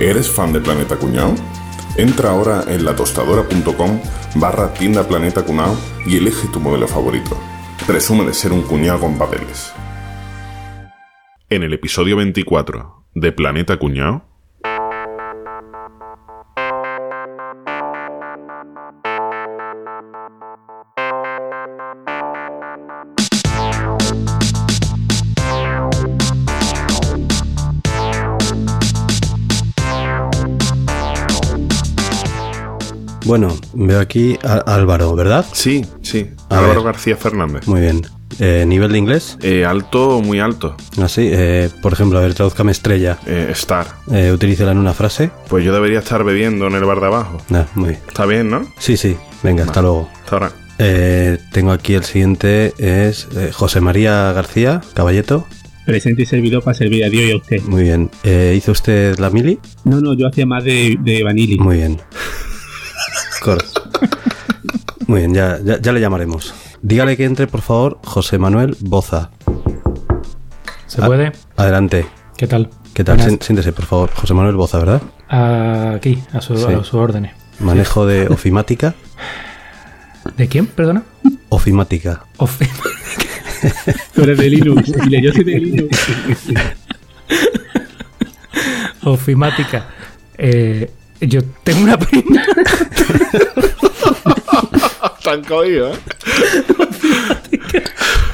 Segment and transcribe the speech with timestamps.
[0.00, 1.34] ¿Eres fan de Planeta Cuñao?
[1.96, 4.00] Entra ahora en latostadora.com
[4.36, 7.36] barra tienda Planeta Cunao y elige tu modelo favorito.
[7.84, 9.72] Presume de ser un cuñado con papeles.
[11.50, 14.27] En el episodio 24 de Planeta Cuñao.
[33.28, 35.44] Bueno, veo aquí a Álvaro, ¿verdad?
[35.52, 36.28] Sí, sí.
[36.48, 36.92] A Álvaro ver.
[36.92, 37.68] García Fernández.
[37.68, 38.00] Muy bien.
[38.38, 39.36] Eh, ¿Nivel de inglés?
[39.42, 40.74] Eh, alto, muy alto.
[41.02, 43.18] Así, eh, por ejemplo, a ver, tradúzcame estrella.
[43.26, 43.86] Eh, star.
[44.10, 45.30] Eh, utilícela en una frase.
[45.50, 47.36] Pues yo debería estar bebiendo en el bar de abajo.
[47.52, 48.00] Ah, muy bien.
[48.08, 48.66] Está bien, ¿no?
[48.78, 49.14] Sí, sí.
[49.42, 50.08] Venga, hasta luego.
[50.24, 50.52] Hasta ahora.
[50.78, 55.46] Eh, tengo aquí el siguiente, es eh, José María García, caballeto.
[55.84, 57.62] Presente y servidor para servir a Dios y a usted.
[57.64, 58.10] Muy bien.
[58.24, 59.58] Eh, ¿Hizo usted la mili?
[59.84, 61.58] No, no, yo hacía más de, de Vanilli.
[61.58, 62.00] Muy bien.
[63.42, 63.64] Cor-
[65.06, 66.54] Muy bien, ya, ya, ya le llamaremos.
[66.82, 69.30] Dígale que entre, por favor, José Manuel Boza.
[70.86, 71.32] ¿Se puede?
[71.56, 72.06] Adelante.
[72.36, 72.70] ¿Qué tal?
[72.94, 73.16] ¿Qué tal?
[73.18, 73.38] Buenas.
[73.44, 74.10] Siéntese, por favor.
[74.14, 75.02] José Manuel Boza, ¿verdad?
[75.94, 76.72] Aquí, a su, Sí.
[76.72, 77.32] a su órdenes.
[77.60, 78.94] Manejo de ofimática.
[80.36, 81.02] ¿De quién, perdona?
[81.48, 82.24] Ofimática.
[82.38, 82.60] Of-
[84.14, 84.92] Tú eres de Linux.
[85.04, 85.98] Dile, yo soy de Linux.
[89.04, 89.86] Ofimática.
[90.36, 92.42] Eh, yo tengo una prima.
[95.24, 95.98] Tan cogido, ¿eh?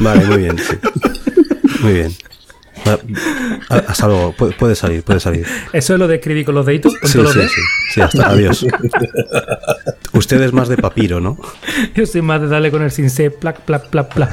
[0.00, 0.58] Vale, muy bien.
[0.58, 0.76] sí.
[1.82, 2.12] Muy bien.
[2.86, 2.98] Va-
[3.70, 4.34] a- Hasta luego.
[4.36, 5.46] Pu- Puede salir, puede salir.
[5.72, 7.40] Eso es lo de escribir con los deditos, con Sí, sí, los sí.
[7.94, 8.66] Sí, hasta adiós.
[10.12, 11.38] Usted es más de papiro, ¿no?
[11.94, 14.30] Yo soy más de darle con el cincé, plac, plac, plac, plac.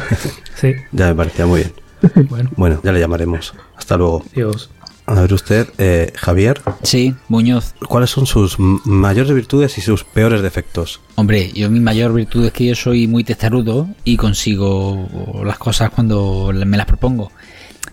[0.55, 1.73] Sí, Ya me parecía muy bien.
[2.29, 3.53] bueno, Bueno, ya le llamaremos.
[3.75, 4.25] Hasta luego.
[4.35, 4.69] Dios.
[5.11, 7.73] A ver usted, eh, Javier, Sí, Muñoz.
[7.89, 11.01] ¿cuáles son sus mayores virtudes y sus peores defectos?
[11.15, 15.89] Hombre, yo mi mayor virtud es que yo soy muy testarudo y consigo las cosas
[15.89, 17.29] cuando me las propongo.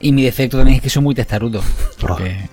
[0.00, 1.60] Y mi defecto también es que soy muy testarudo.
[2.00, 2.48] Porque...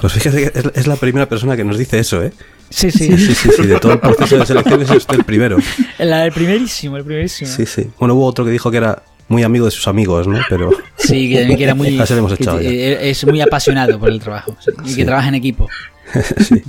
[0.00, 2.32] Pues fíjese que es, la primera persona que nos dice eso, ¿eh?
[2.70, 3.14] Sí, sí.
[3.18, 3.66] Sí, sí, sí.
[3.66, 5.58] De todo el proceso de selección es usted el primero.
[5.98, 7.50] La- el primerísimo, el primerísimo.
[7.50, 7.90] Sí, sí.
[7.98, 10.38] Bueno, hubo otro que dijo que era muy amigo de sus amigos, ¿no?
[10.48, 11.90] Pero Sí, que también que era muy.
[11.96, 12.70] Lo hemos echado ya.
[12.70, 14.56] Es muy apasionado por el trabajo.
[14.60, 14.96] sí, y Sí.
[14.96, 15.68] que trabaja en equipo.
[16.38, 16.62] sí.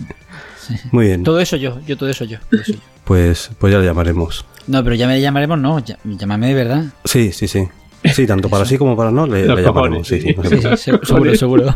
[0.92, 1.24] Muy bien.
[1.24, 2.38] Todo eso yo, yo todo eso yo.
[2.50, 2.80] todo eso yo.
[3.06, 4.46] Pues, pues ya le llamaremos.
[4.68, 5.80] No, pero ya me llamaremos, no.
[5.80, 6.84] ya- llámame de verdad.
[7.06, 7.68] Sí, sí, sí.
[8.14, 10.08] Sí, tanto para sí como para no le, Los le llamaremos.
[10.08, 10.44] Sí, sí, no
[10.78, 11.75] se seguro, seguro.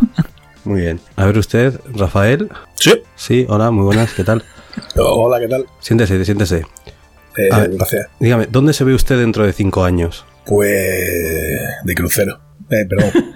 [0.63, 0.99] Muy bien.
[1.15, 2.49] A ver usted, Rafael.
[2.75, 2.93] Sí.
[3.15, 4.43] Sí, hola, muy buenas, ¿qué tal?
[4.95, 5.65] Hola, ¿qué tal?
[5.79, 6.57] Siéntese, siéntese.
[7.37, 7.71] Eh, A ver.
[7.71, 8.07] gracias.
[8.19, 10.23] Dígame, ¿dónde se ve usted dentro de cinco años?
[10.45, 12.39] Pues de crucero.
[12.69, 13.11] Eh, perdón.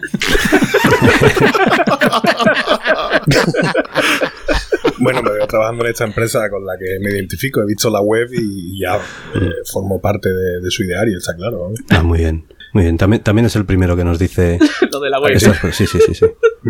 [5.00, 7.62] bueno, me veo trabajando en esta empresa con la que me identifico.
[7.62, 11.72] He visto la web y ya eh, formo parte de, de su ideario, está claro.
[11.90, 12.46] Ah, muy bien.
[12.74, 12.98] Muy bien.
[12.98, 14.60] También, también es el primero que nos dice.
[14.92, 15.36] Lo de la web.
[15.36, 15.76] esas cosas.
[15.76, 16.26] Sí, sí, sí,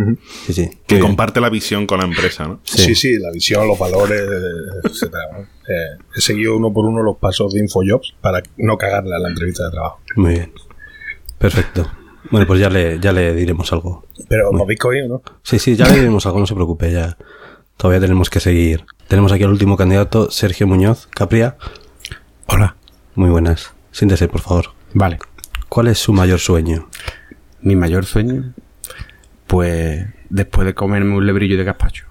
[0.06, 0.18] sí.
[0.48, 0.70] Sí, sí.
[0.86, 1.02] Que Muy bien.
[1.02, 2.60] comparte la visión con la empresa, ¿no?
[2.64, 2.78] Sí.
[2.84, 2.96] Sí.
[2.96, 4.22] sí, la visión, los valores,
[4.84, 5.24] etcétera.
[5.34, 5.40] ¿no?
[5.40, 9.30] Eh, he seguido uno por uno los pasos de InfoJobs para no cagarle a la
[9.30, 10.00] entrevista de trabajo.
[10.16, 10.54] Muy bien.
[11.38, 11.90] Perfecto.
[12.32, 14.06] Bueno, pues ya le, ya le diremos algo.
[14.28, 15.22] Pero ¿lo habéis cogido, no?
[15.44, 17.18] Sí, sí, ya le diremos algo, no se preocupe, ya.
[17.78, 18.86] Todavía tenemos que seguir.
[19.08, 21.58] Tenemos aquí al último candidato, Sergio Muñoz, Capria.
[22.48, 22.76] Hola.
[23.16, 23.72] Muy buenas.
[23.92, 24.66] Siéntese, por favor.
[24.94, 25.20] Vale.
[25.70, 26.90] ¿Cuál es su mayor sueño?
[27.62, 28.54] Mi mayor sueño,
[29.48, 32.06] pues después de comerme un lebrillo de gazpacho.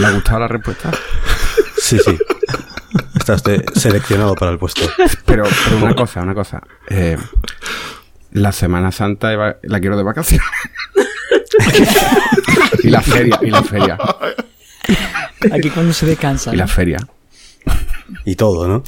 [0.00, 0.90] ¿Le ha gustado la respuesta?
[1.78, 2.16] Sí, sí.
[3.16, 4.82] Está usted seleccionado para el puesto.
[5.24, 6.62] Pero, pero una cosa, una cosa.
[6.88, 7.16] Eh,
[8.32, 10.46] la Semana Santa la quiero de vacaciones.
[12.82, 13.98] y la feria, y la feria,
[15.52, 16.52] Aquí cuando se descansa.
[16.52, 16.98] y la feria.
[18.24, 18.82] Y todo, ¿no?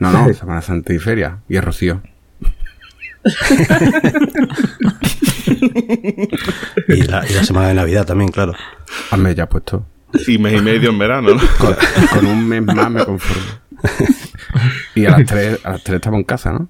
[0.00, 1.38] No, no, Semana Santa y feria.
[1.48, 2.02] Y el rocío.
[6.88, 8.54] Y la, y la semana de Navidad también, claro.
[9.10, 9.84] Hazme ya puesto.
[10.26, 11.40] Y mes y medio en verano, ¿no?
[11.58, 11.76] Con,
[12.12, 13.42] con un mes más me conformo.
[14.94, 16.68] Y a las tres, a las tres estamos en casa, ¿no?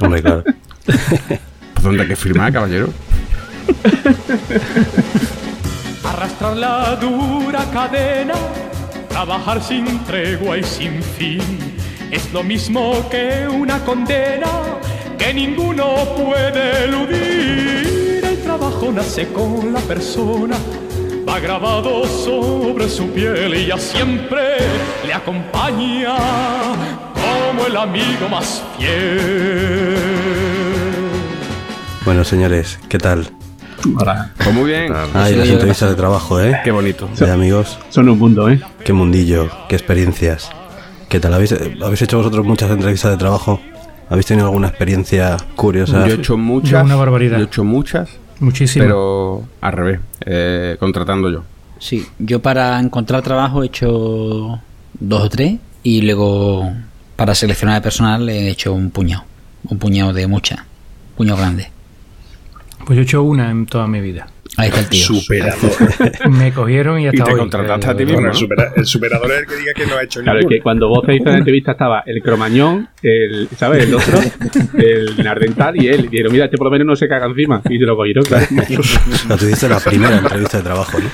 [0.00, 0.44] Hombre, claro.
[0.84, 2.92] Pues ¿dónde hay que firmar, caballero?
[6.04, 8.34] Arrastrar la dura cadena,
[9.08, 11.40] trabajar sin tregua y sin fin,
[12.12, 14.46] es lo mismo que una condena
[15.18, 18.22] que ninguno puede eludir.
[18.22, 20.56] El trabajo nace con la persona,
[21.26, 24.58] va grabado sobre su piel y ya siempre
[25.06, 26.16] le acompaña
[27.14, 29.96] como el amigo más fiel.
[32.04, 33.30] Bueno, señores, ¿qué tal?
[33.98, 34.30] Hola.
[34.36, 34.92] Pues muy bien.
[35.14, 36.60] Ay, Sí, las entrevistas de trabajo, ¿eh?
[36.62, 37.08] Qué bonito.
[37.14, 38.60] Sí, amigos, Son un mundo, ¿eh?
[38.84, 40.50] qué mundillo, qué experiencias.
[41.12, 41.34] ¿Qué tal?
[41.34, 43.60] ¿Habéis, ¿Habéis hecho vosotros muchas entrevistas de trabajo?
[44.08, 46.06] ¿Habéis tenido alguna experiencia curiosa?
[46.06, 46.70] Yo he hecho muchas.
[46.70, 47.36] Yo una barbaridad.
[47.36, 48.08] Yo he hecho muchas,
[48.40, 48.82] Muchísimo.
[48.82, 51.42] pero al revés, eh, contratando yo.
[51.78, 54.58] Sí, yo para encontrar trabajo he hecho
[54.98, 56.72] dos o tres y luego
[57.14, 59.24] para seleccionar el personal he hecho un puñado.
[59.68, 60.60] Un puñado de muchas.
[61.14, 61.70] Puñado grande.
[62.86, 64.28] Pues yo he hecho una en toda mi vida.
[64.58, 65.06] Ahí está el tío.
[65.06, 65.70] Superador.
[66.30, 67.38] Me cogieron y hasta te hoy.
[67.38, 68.32] contrataste a ti mismo, Bueno, ¿no?
[68.34, 70.56] el, supera- el superador es el que diga que no ha hecho Claro, es ninguna.
[70.58, 73.84] que cuando vos te hizo la entrevista estaba el cromañón, el, ¿sabes?
[73.84, 74.18] El otro,
[74.78, 76.04] el nardental y él.
[76.04, 77.62] Y dijeron, mira, este por lo menos no se caga encima.
[77.70, 78.46] Y se lo cogieron, claro.
[78.78, 81.08] O sea, tú hiciste la primera entrevista de trabajo, ¿no?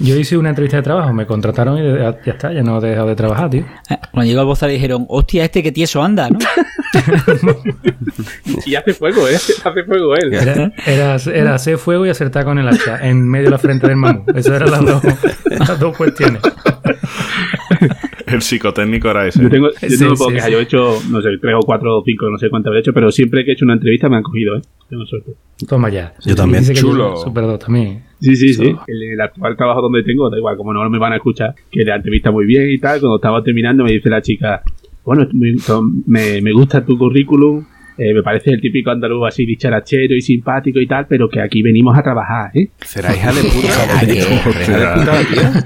[0.00, 2.88] Yo hice una entrevista de trabajo, me contrataron y ya ya está, ya no he
[2.88, 3.64] dejado de trabajar, tío.
[3.90, 6.38] Eh, Cuando llegó al Bozar dijeron, hostia, este que tieso anda, ¿no?
[8.66, 9.36] Y hace fuego, ¿eh?
[9.64, 10.34] Hace fuego él.
[10.34, 13.86] Era, era, era hacer fuego y acertar con el hacha en medio de la frente
[13.86, 14.24] del mamú.
[14.34, 15.02] Esas eran las dos,
[15.44, 16.40] las dos cuestiones.
[18.32, 19.42] El psicotécnico era ese.
[19.42, 22.02] Yo tengo, yo Sí, puedo sí, yo he hecho, no sé, tres o cuatro o
[22.04, 24.22] cinco, no sé cuántas he hecho, pero siempre que he hecho una entrevista me han
[24.22, 24.62] cogido, ¿eh?
[24.88, 25.32] Tengo suerte.
[25.68, 26.14] Toma ya.
[26.24, 26.64] Yo también.
[26.74, 27.14] Chulo.
[27.14, 28.02] yo- Super 2 también.
[28.20, 28.74] Sí, sí, sí.
[28.86, 31.84] El, el actual trabajo donde tengo, da igual, como no me van a escuchar, que
[31.84, 33.00] la entrevista muy bien y tal.
[33.00, 34.62] Cuando estaba terminando me dice la chica,
[35.04, 35.26] bueno,
[36.06, 37.64] me, me gusta tu currículum,
[38.00, 41.60] eh, me parece el típico andaluz así dicharachero y simpático y tal, pero que aquí
[41.60, 42.70] venimos a trabajar, ¿eh?
[42.80, 43.70] Será hija de puta.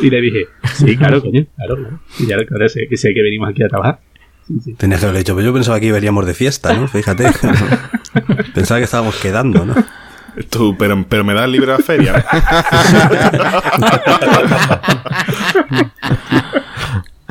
[0.00, 2.00] Y le dije, sí, claro, coño, claro, claro.
[2.18, 4.00] Y ya claro, sé, que sé que venimos aquí a trabajar.
[4.48, 4.74] Sí, sí.
[4.74, 6.88] Tenías que haberle dicho, pero yo pensaba que veníamos de fiesta, ¿no?
[6.88, 7.24] Fíjate.
[8.54, 9.76] pensaba que estábamos quedando, ¿no?
[10.50, 12.24] Tú, pero, pero me das libre a feria.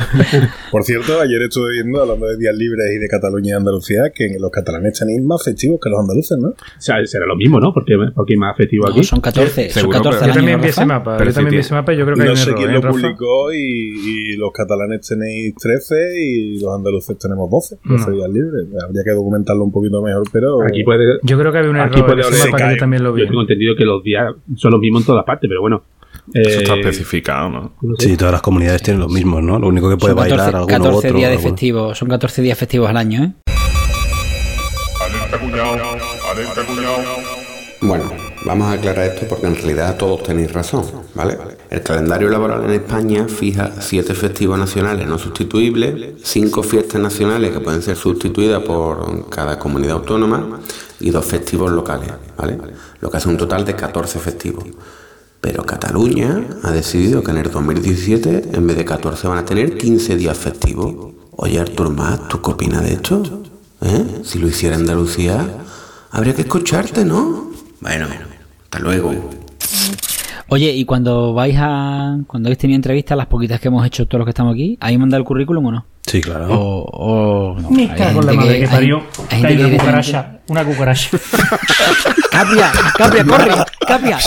[0.71, 4.37] Por cierto, ayer estuve viendo, hablando de días libres y de Cataluña y Andalucía, que
[4.39, 6.49] los catalanes tenéis más festivos que los andaluces, ¿no?
[6.49, 7.73] O sea, será lo mismo, ¿no?
[7.73, 9.03] Porque, porque hay más afectivo No, aquí.
[9.03, 11.17] son 14, son Seguro, 14 pero- al Yo también vi ese mapa.
[11.17, 12.43] Pero yo sí, también vi ese mapa y yo creo que hay No un sé
[12.49, 12.91] error, quién ¿eh, lo Rafa?
[13.01, 13.57] publicó y,
[14.33, 18.15] y los catalanes tenéis 13 y los andaluces tenemos 12, 12 No.
[18.15, 18.67] días libres.
[18.83, 20.61] Habría que documentarlo un poquito mejor, pero...
[20.63, 22.73] Aquí puede, Yo creo que había un Aquí error puede en haber- ese mapa que
[22.75, 23.21] yo también lo vi.
[23.21, 25.83] yo tengo entendido que los días son los mismos en todas partes, pero bueno.
[26.33, 27.73] Eso está Eh, especificado, ¿no?
[27.99, 29.59] Sí, todas las comunidades tienen los mismos, ¿no?
[29.59, 31.17] Lo único que puede Son 14, bailar alguno 14 otro.
[31.17, 31.49] días de alguno.
[31.49, 33.31] festivos, son 14 días festivos al año, ¿eh?
[37.81, 38.11] Bueno,
[38.45, 40.85] vamos a aclarar esto porque en realidad todos tenéis razón,
[41.15, 41.37] ¿vale?
[41.69, 47.59] El calendario laboral en España fija siete festivos nacionales no sustituibles, cinco fiestas nacionales que
[47.59, 50.59] pueden ser sustituidas por cada comunidad autónoma
[50.99, 52.57] y dos festivos locales, ¿vale?
[52.99, 54.63] Lo que hace un total de 14 festivos.
[55.41, 59.75] Pero Cataluña ha decidido que en el 2017, en vez de 14, van a tener
[59.75, 61.13] 15 días festivos.
[61.31, 63.23] Oye, Artur Mas, ¿tú qué opinas de esto?
[63.81, 64.21] ¿Eh?
[64.23, 65.47] Si lo hiciera Andalucía,
[66.11, 67.49] habría que escucharte, ¿no?
[67.79, 68.05] Bueno,
[68.63, 69.15] hasta luego.
[70.49, 72.19] Oye, y cuando vais a.
[72.27, 74.99] Cuando habéis tenido entrevistas, las poquitas que hemos hecho todos los que estamos aquí, ¿habéis
[74.99, 75.85] mandado el currículum o no?
[76.11, 76.45] Sí, claro.
[76.49, 76.83] O.
[76.91, 79.01] o no, Me hay cago en la madre que parió.
[79.29, 80.39] hay hay una cucaracha.
[80.47, 81.09] Una cucaracha.
[82.29, 82.69] ¡Capria!
[82.97, 83.51] ¡Capria, corre!
[83.87, 84.19] ¡Capria!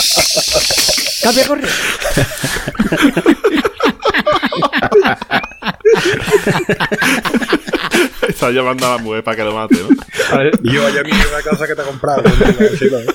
[1.22, 1.68] ¡Capria, corre!
[8.28, 10.34] Está llamando a la mujer para que lo mate, ¿no?
[10.34, 12.22] A ver, Y yo vaya mierda a casa que te ha comprado.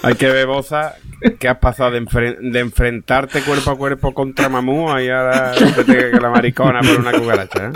[0.03, 0.93] Hay que ver, Boza,
[1.39, 5.83] que has pasado de, enfren- de enfrentarte cuerpo a cuerpo contra Mamú y ahora te
[5.83, 7.71] te- que la maricona por una cucaracha, ¿eh?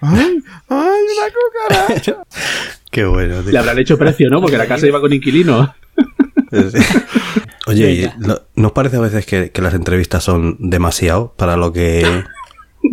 [0.00, 0.42] ¡Ay!
[0.68, 2.16] ¡Ay, una cucaracha!
[2.90, 3.52] Qué bueno, tío.
[3.52, 4.40] le habrán hecho precio, ¿no?
[4.40, 5.74] Porque la casa iba con inquilino.
[6.52, 6.78] Sí.
[7.66, 11.56] Oye, ¿y lo- ¿no os parece a veces que, que las entrevistas son demasiado para
[11.56, 12.24] lo que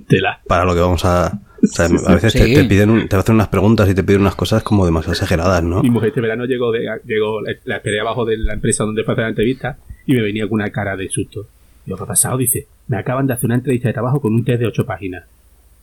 [0.07, 0.41] Tela.
[0.47, 1.39] para lo que vamos a...
[1.63, 2.53] o sea, a veces te, Sí.
[2.53, 5.63] te piden un- te hacen unas preguntas y te piden unas cosas como demasiado exageradas,
[5.63, 5.81] ¿no?
[5.83, 9.03] Mi mujer este verano llegó, de, llegó la, la esperé abajo de la empresa donde
[9.03, 11.47] fue a hacer la entrevista y me venía con una cara de susto.
[11.85, 12.37] Digo, ¿qué ha pasado?
[12.37, 15.23] Dice, me acaban de hacer una entrevista de trabajo con un test de ocho páginas.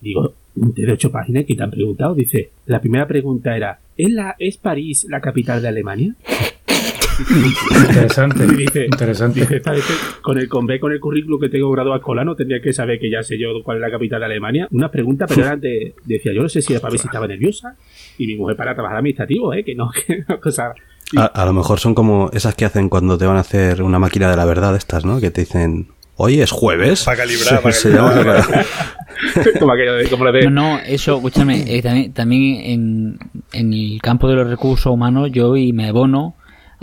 [0.00, 1.44] Digo, ¿un test de ocho páginas?
[1.46, 2.14] ¿Qué te han preguntado?
[2.14, 6.14] Dice, la primera pregunta era, ¿es, la, ¿es París la capital de Alemania?
[7.18, 8.44] Interesante.
[8.44, 9.40] Y dice, Interesante.
[9.40, 9.92] dice, "Esta vez que
[10.22, 13.10] con el con, B, con el currículum que tengo graduado escolano tendría que saber que
[13.10, 14.68] ya sé yo cuál es la capital de Alemania.
[14.70, 17.26] Una pregunta, pero era de, decía, yo no sé si era para ver si estaba
[17.26, 17.76] nerviosa.
[18.18, 19.64] Y mi mujer para trabajar administrativo, ¿eh?
[19.64, 20.72] Que no, que no, cosa...
[21.16, 23.98] A, a lo mejor son como esas que hacen cuando te van a hacer una
[23.98, 25.20] máquina de la verdad estas, ¿no?
[25.20, 27.04] Que te dicen, hoy es jueves.
[27.04, 28.36] Para calibrar, para Se calibrar.
[28.36, 28.54] llama-
[29.60, 30.44] como aquello de, como lo de...
[30.44, 33.18] No, no, eso, escúchame, eh, también, también en,
[33.52, 36.34] en el campo de los recursos humanos yo y me abono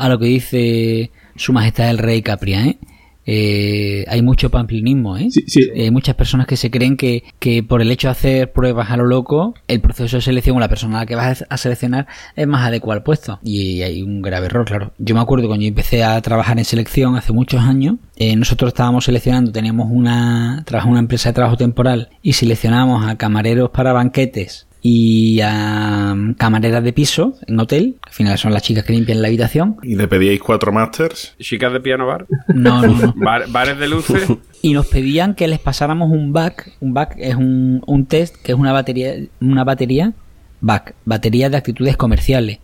[0.02, 2.78] a lo que dice su majestad el rey Capria, ¿eh?
[3.26, 5.28] eh, hay mucho pamplinismo, ¿eh?
[5.30, 5.70] Sí, sí.
[5.76, 8.98] Hay muchas personas que se creen que, que por el hecho de hacer pruebas a
[8.98, 12.08] lo loco, el proceso de selección o la persona a la que vas a seleccionar
[12.36, 13.40] es más adecuado al puesto.
[13.44, 14.92] Y hay un grave error, claro.
[14.98, 18.70] Yo me acuerdo cuando yo empecé a trabajar en selección hace muchos años, eh, nosotros
[18.70, 24.68] estábamos seleccionando, teníamos una, una empresa de trabajo temporal y seleccionábamos a camareros para banquetes
[24.84, 28.94] y a mm, camareras de piso en hotel, que al final son las chicas que
[28.94, 29.78] limpian la habitación.
[29.84, 31.36] ¿Y le pedíais cuatro masters?
[31.40, 32.26] Chicas de piano bar.
[32.48, 33.14] No, no, no.
[33.16, 34.28] Bar- bares de luces.
[34.62, 36.72] y nos pedían que les pasáramos un back.
[36.80, 40.14] Un back es un, un test que es una batería, una batería,
[40.62, 42.60] back, batería de actitudes comerciales.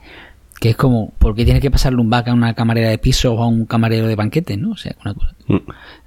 [0.60, 3.32] Que es como, ¿por qué tienes que pasarle un back a una camarera de piso
[3.36, 4.58] o a un camarero de banquete?
[4.58, 4.72] ¿no?
[4.72, 5.36] O sea, una cosa,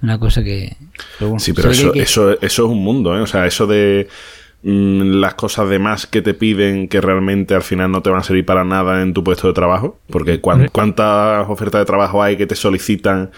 [0.02, 0.76] una cosa que.
[1.20, 3.20] pero bueno, Sí, pero eso, que- eso, eso es un mundo, ¿eh?
[3.20, 7.62] O sea, eso de mm, las cosas de más que te piden que realmente al
[7.62, 9.98] final no te van a servir para nada en tu puesto de trabajo.
[10.08, 13.30] Porque cuántas ofertas de trabajo hay que te solicitan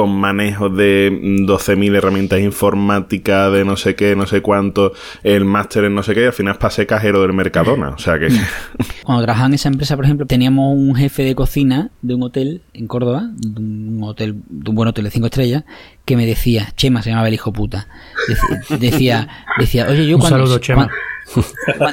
[0.00, 4.92] con manejo de mm, 12.000 herramientas informáticas, de no sé qué, no sé cuánto,
[5.22, 7.90] el máster en no sé qué, y al final ser cajero del Mercadona.
[7.90, 8.28] O sea que...
[9.04, 12.62] Cuando trabajaba en esa empresa, por ejemplo, teníamos un jefe de cocina de un hotel
[12.72, 15.64] en Córdoba, de un hotel, de un buen hotel de cinco estrellas,
[16.06, 17.86] que me decía, Chema se llamaba el hijo puta,
[18.28, 19.28] Dec- decía,
[19.58, 20.86] decía, oye, yo Un cuando, saludo, Chema.
[20.86, 21.09] cuan- cuando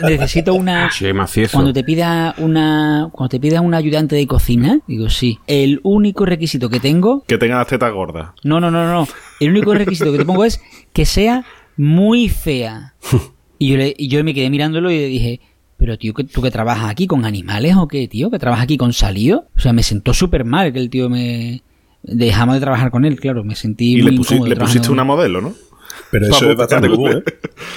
[0.07, 0.89] necesito una,
[1.51, 6.25] cuando te pida una, cuando te pida un ayudante de cocina, digo sí, el único
[6.25, 8.29] requisito que tengo, que tengan las tetas gordas.
[8.43, 9.07] no, no, no, no,
[9.39, 10.61] el único requisito que te pongo es
[10.93, 12.93] que sea muy fea.
[13.59, 15.39] Y yo, le- y yo me quedé mirándolo y le dije,
[15.77, 18.29] pero tío, ¿que- ¿tú que trabajas aquí con animales o qué, tío?
[18.31, 19.47] ¿Que trabajas aquí con salido?
[19.55, 21.61] O sea, me sentó súper mal que el tío me...
[22.03, 25.41] Dejamos de trabajar con él, claro, me sentí Y muy le, le pusiste una modelo,
[25.41, 25.53] ¿no?
[26.11, 27.23] Pero eso es bastante común, ¿eh?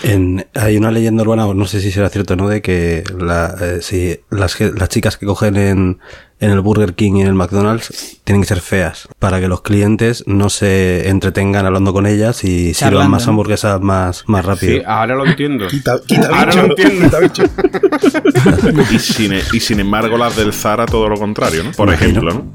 [0.05, 3.55] En- hay una leyenda urbana, no sé si será cierto o no, de que la,
[3.61, 5.99] eh, si las, las chicas que cogen en,
[6.39, 9.63] en el Burger King y en el McDonald's tienen que ser feas para que los
[9.63, 14.79] clientes no se entretengan hablando con ellas y sirvan más hamburguesas más, más rápido.
[14.79, 15.67] Sí, ahora lo entiendo.
[15.67, 17.05] Quita, quita Ahora bicho, lo entiendo.
[17.07, 17.43] quita bicho.
[18.95, 21.73] y, sin, y sin embargo las del Zara todo lo contrario, ¿no?
[21.73, 22.11] Por Imagino.
[22.11, 22.53] ejemplo, ¿no?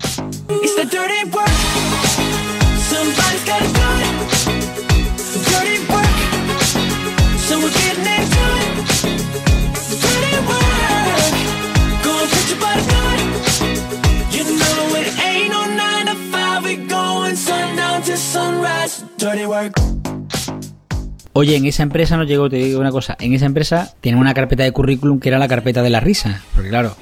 [21.34, 24.34] Oye, en esa empresa nos llegó, te digo una cosa, en esa empresa tienen una
[24.34, 26.96] carpeta de currículum que era la carpeta de la risa, porque claro,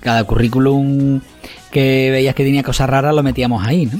[0.00, 1.20] cada currículum
[1.70, 3.98] que veías que tenía cosas raras lo metíamos ahí, ¿no?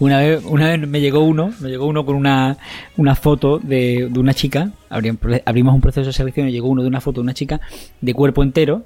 [0.00, 2.56] Una vez, una vez me llegó uno, me llegó uno con una,
[2.96, 6.82] una foto de, de una chica, abri- abrimos un proceso de selección y llegó uno
[6.82, 7.60] de una foto de una chica
[8.00, 8.84] de cuerpo entero,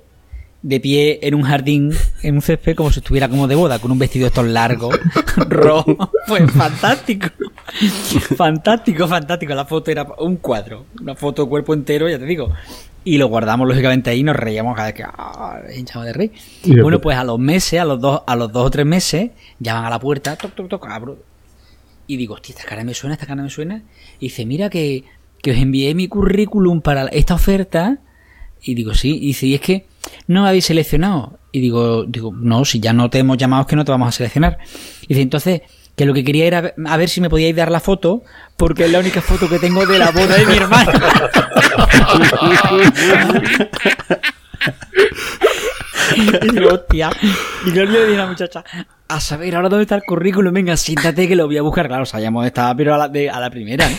[0.62, 1.92] de pie en un jardín,
[2.22, 4.98] en un césped, como si estuviera como de boda, con un vestido estos largos,
[5.48, 6.10] rojo.
[6.28, 7.28] Pues fantástico.
[8.36, 9.54] fantástico, fantástico.
[9.54, 12.52] La foto era un cuadro, una foto de cuerpo entero, ya te digo.
[13.04, 16.32] Y lo guardamos lógicamente ahí y nos reíamos cada vez que ah, hinchamos de reír.
[16.62, 19.32] Y Bueno, pues a los meses, a los dos, a los dos o tres meses,
[19.58, 21.18] llaman a la puerta, toc, toc, toc, abro.
[22.06, 23.82] Y digo, hostia, esta cara me suena, esta cara me suena.
[24.20, 25.04] Y dice, mira que,
[25.40, 27.98] que os envié mi currículum para esta oferta.
[28.62, 29.16] Y digo, sí.
[29.16, 29.86] Y dice, y es que
[30.26, 31.38] no me habéis seleccionado.
[31.52, 34.08] Y digo, digo, no, si ya no te hemos llamado es que no te vamos
[34.08, 34.58] a seleccionar.
[35.02, 35.62] Y dice, entonces,
[35.96, 38.22] que lo que quería era a ver si me podíais dar la foto,
[38.56, 40.92] porque es la única foto que tengo de la boda de mi hermano.
[46.42, 47.10] y digo, hostia.
[47.66, 48.64] Y yo le dije a la muchacha,
[49.08, 51.86] a saber, ahora dónde está el currículum, venga, siéntate que lo voy a buscar.
[51.86, 53.96] Claro, sabíamos estaba, pero a la, de- a la primera, ¿no?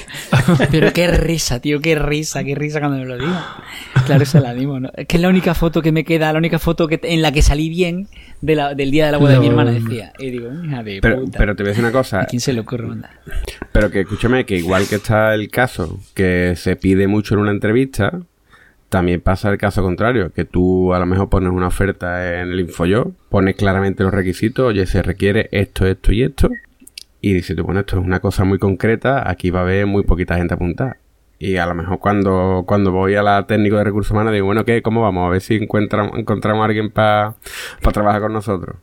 [0.72, 3.32] Pero qué risa, tío, qué risa, qué risa cuando me lo digo.
[4.08, 4.90] Claro, esa la dimos, ¿no?
[4.96, 7.32] Es que es la única foto que me queda, la única foto que en la
[7.32, 8.08] que salí bien
[8.42, 10.12] de la- del día de la boda de mi hermana, decía.
[10.20, 11.38] Y digo, hija de Pero, puta.
[11.38, 12.22] pero te voy a decir una cosa.
[12.22, 13.12] ¿A quién se le ocurre mandar?
[13.72, 17.52] Pero que escúchame, que igual que está el caso que se pide mucho en una
[17.52, 18.12] entrevista,
[18.94, 22.60] también pasa el caso contrario, que tú a lo mejor pones una oferta en el
[22.60, 26.52] InfoYo, pones claramente los requisitos, oye, se requiere esto, esto y esto,
[27.20, 30.04] y dices tú, bueno, esto es una cosa muy concreta, aquí va a haber muy
[30.04, 30.98] poquita gente apuntada.
[31.40, 34.64] Y a lo mejor cuando, cuando voy a la técnico de recursos humanos digo, bueno,
[34.64, 34.84] ¿qué?
[34.84, 35.26] ¿Cómo vamos?
[35.26, 37.34] A ver si encontramos a alguien para
[37.92, 38.76] trabajar con nosotros.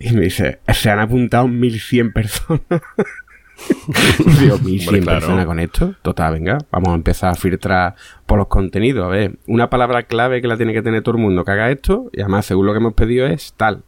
[0.00, 2.62] Y me dice, se han apuntado 1100 personas.
[4.40, 5.20] Digo, 1100 Hombre, claro.
[5.20, 5.94] personas con esto.
[6.02, 7.94] Total, venga, vamos a empezar a filtrar
[8.26, 9.04] por los contenidos.
[9.04, 11.70] A ver, una palabra clave que la tiene que tener todo el mundo que haga
[11.70, 13.82] esto, y además, según lo que hemos pedido, es tal.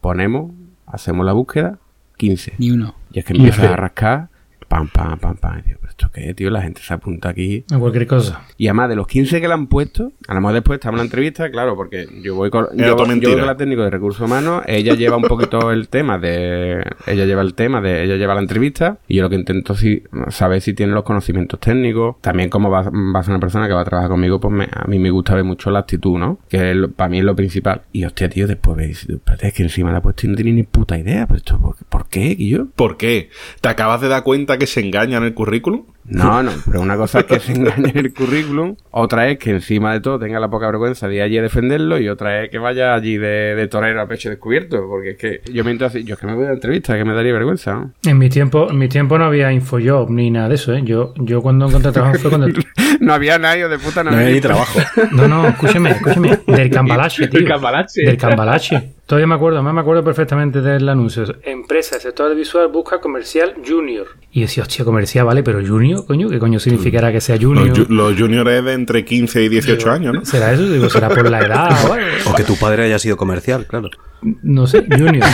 [0.00, 0.52] Ponemos,
[0.86, 1.78] hacemos la búsqueda,
[2.16, 2.54] 15.
[2.58, 2.94] Ni uno.
[3.12, 4.28] Y es que Y empiezas a rascar
[4.68, 5.58] Pam, pam, pam, pam.
[5.58, 6.50] Y digo, ¿pero esto qué, tío?
[6.50, 7.64] La gente se apunta aquí.
[7.72, 8.42] A cualquier cosa.
[8.56, 10.98] Y además de los 15 que le han puesto, a lo mejor después estamos en
[10.98, 13.06] la entrevista, claro, porque yo voy con, Era yo, voy
[13.38, 17.42] con la técnico de recursos humanos, ella lleva un poquito el tema de, ella lleva
[17.42, 20.74] el tema de, ella lleva la entrevista, y yo lo que intento si, saber si
[20.74, 23.84] tiene los conocimientos técnicos, también como va, va a ser una persona que va a
[23.84, 26.38] trabajar conmigo, pues me- a mí me gusta ver mucho la actitud, ¿no?
[26.48, 27.82] Que es lo- para mí es lo principal.
[27.92, 30.98] Y hostia, tío, después espérate, es que encima la puesto y no tiene ni puta
[30.98, 32.34] idea, pues esto, ¿por, ¿por qué?
[32.36, 32.66] ¿Y yo?
[32.74, 33.30] ¿Por qué?
[33.60, 35.84] ¿Te acabas de dar cuenta que se engaña en el currículum?
[36.04, 39.50] No, no, pero una cosa es que se engañe en el currículum, otra es que
[39.50, 42.50] encima de todo tenga la poca vergüenza de ir allí a defenderlo y otra es
[42.50, 46.14] que vaya allí de, de torero a pecho descubierto, porque es que yo mientras yo
[46.14, 47.92] es que me voy de entrevista, que me daría vergüenza, ¿no?
[48.04, 50.82] En mi tiempo, en mi tiempo no había Infojob ni nada de eso, ¿eh?
[50.84, 52.48] Yo, yo cuando encontré trabajo fue cuando...
[53.00, 54.80] No había nadie de puta, no, No había ni trabajo.
[55.12, 56.38] No, no, escúcheme, escúcheme.
[56.46, 57.40] Del cambalache, tío.
[57.40, 58.02] Del cambalache.
[58.04, 58.95] Del cambalache.
[59.06, 61.24] Todavía me acuerdo, me acuerdo perfectamente del anuncio.
[61.44, 64.08] Empresa, sector audiovisual, busca comercial junior.
[64.32, 67.68] Y decía, hostia, comercial, vale, pero junior, coño, ¿qué coño significará que sea junior?
[67.68, 70.24] Los, ju- los juniors de entre 15 y 18 años, ¿no?
[70.24, 70.64] ¿Será eso?
[70.68, 72.06] Digo, será por la edad o algo.
[72.30, 73.90] O que tu padre haya sido comercial, claro.
[74.22, 75.24] No sé, junior.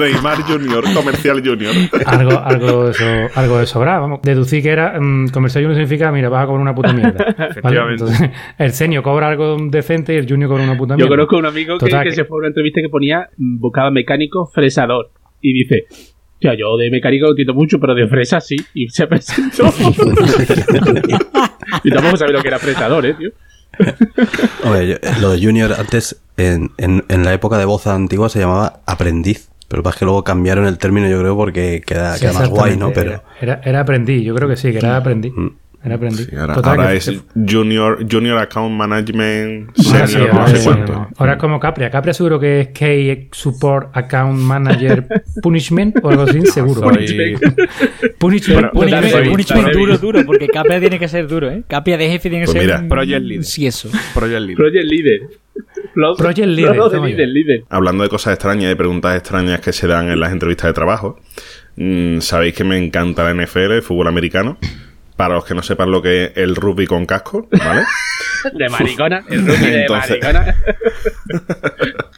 [0.00, 1.72] Neymar Junior, comercial Junior.
[2.06, 3.04] algo, algo, de eso,
[3.38, 3.98] algo de eso habrá.
[3.98, 7.34] Vamos, deducí que era mm, comercial junior significa, mira, vas a cobrar una puta mierda.
[7.38, 7.50] ¿vale?
[7.50, 8.04] Efectivamente.
[8.04, 11.10] Entonces, el senior cobra algo decente y el junior cobra una puta Yo mierda.
[11.10, 13.28] conozco a un amigo que, Total, que que- se fue a una entrevista que ponía
[13.36, 15.10] mm, buscaba mecánico fresador.
[15.40, 15.84] Y dice,
[16.40, 18.56] ya yo de mecánico lo entiendo mucho, pero de fresa sí.
[18.74, 19.64] Y se presentó.
[21.84, 23.30] y tampoco sabía lo que era fresador, eh, tío.
[24.64, 28.38] Hombre, yo- lo de Junior antes, en, en, en la época de voz antigua, se
[28.38, 29.48] llamaba aprendiz.
[29.68, 32.76] Pero más que luego cambiaron el término, yo creo, porque queda, Sí, queda más guay,
[32.76, 32.92] ¿no?
[32.92, 35.32] Pero Era, era aprendiz, yo creo que sí, que era aprendiz.
[35.86, 36.26] Era aprendiz.
[36.28, 40.56] Sí, ahora Total, ahora que- es Junior, junior Account Management Ah, sí, ahora no sé
[40.58, 40.92] sí, cuánto.
[40.92, 41.08] no.
[41.16, 41.90] Ahora es como Capria.
[41.90, 45.06] Capria seguro que es K Support Account Manager
[45.42, 46.80] Punishment o algo así, seguro.
[46.80, 47.36] Soy-
[48.18, 48.72] Punishment, Punishment,
[49.30, 51.62] punishment duro, duro, porque Capia tiene que ser duro, ¿eh?
[51.68, 52.62] Capia de jefe tiene que Pues ser.
[52.66, 53.44] mira, un- Project Leader.
[53.44, 53.88] Sí, eso.
[54.14, 54.56] Project Leader.
[54.56, 55.20] Project Leader.
[55.94, 57.14] Los- Project Leader, los de toma ya.
[57.14, 57.64] líder, líder.
[57.70, 61.18] Hablando de cosas extrañas y preguntas extrañas que se dan en las entrevistas de trabajo,
[61.76, 64.58] mm, sabéis que me encanta la NFL, el fútbol americano.
[65.16, 67.82] Para los que no sepan lo que es el rugby con casco, ¿vale?
[68.52, 69.24] De maricona.
[69.28, 70.54] El rookie de Entonces- maricona.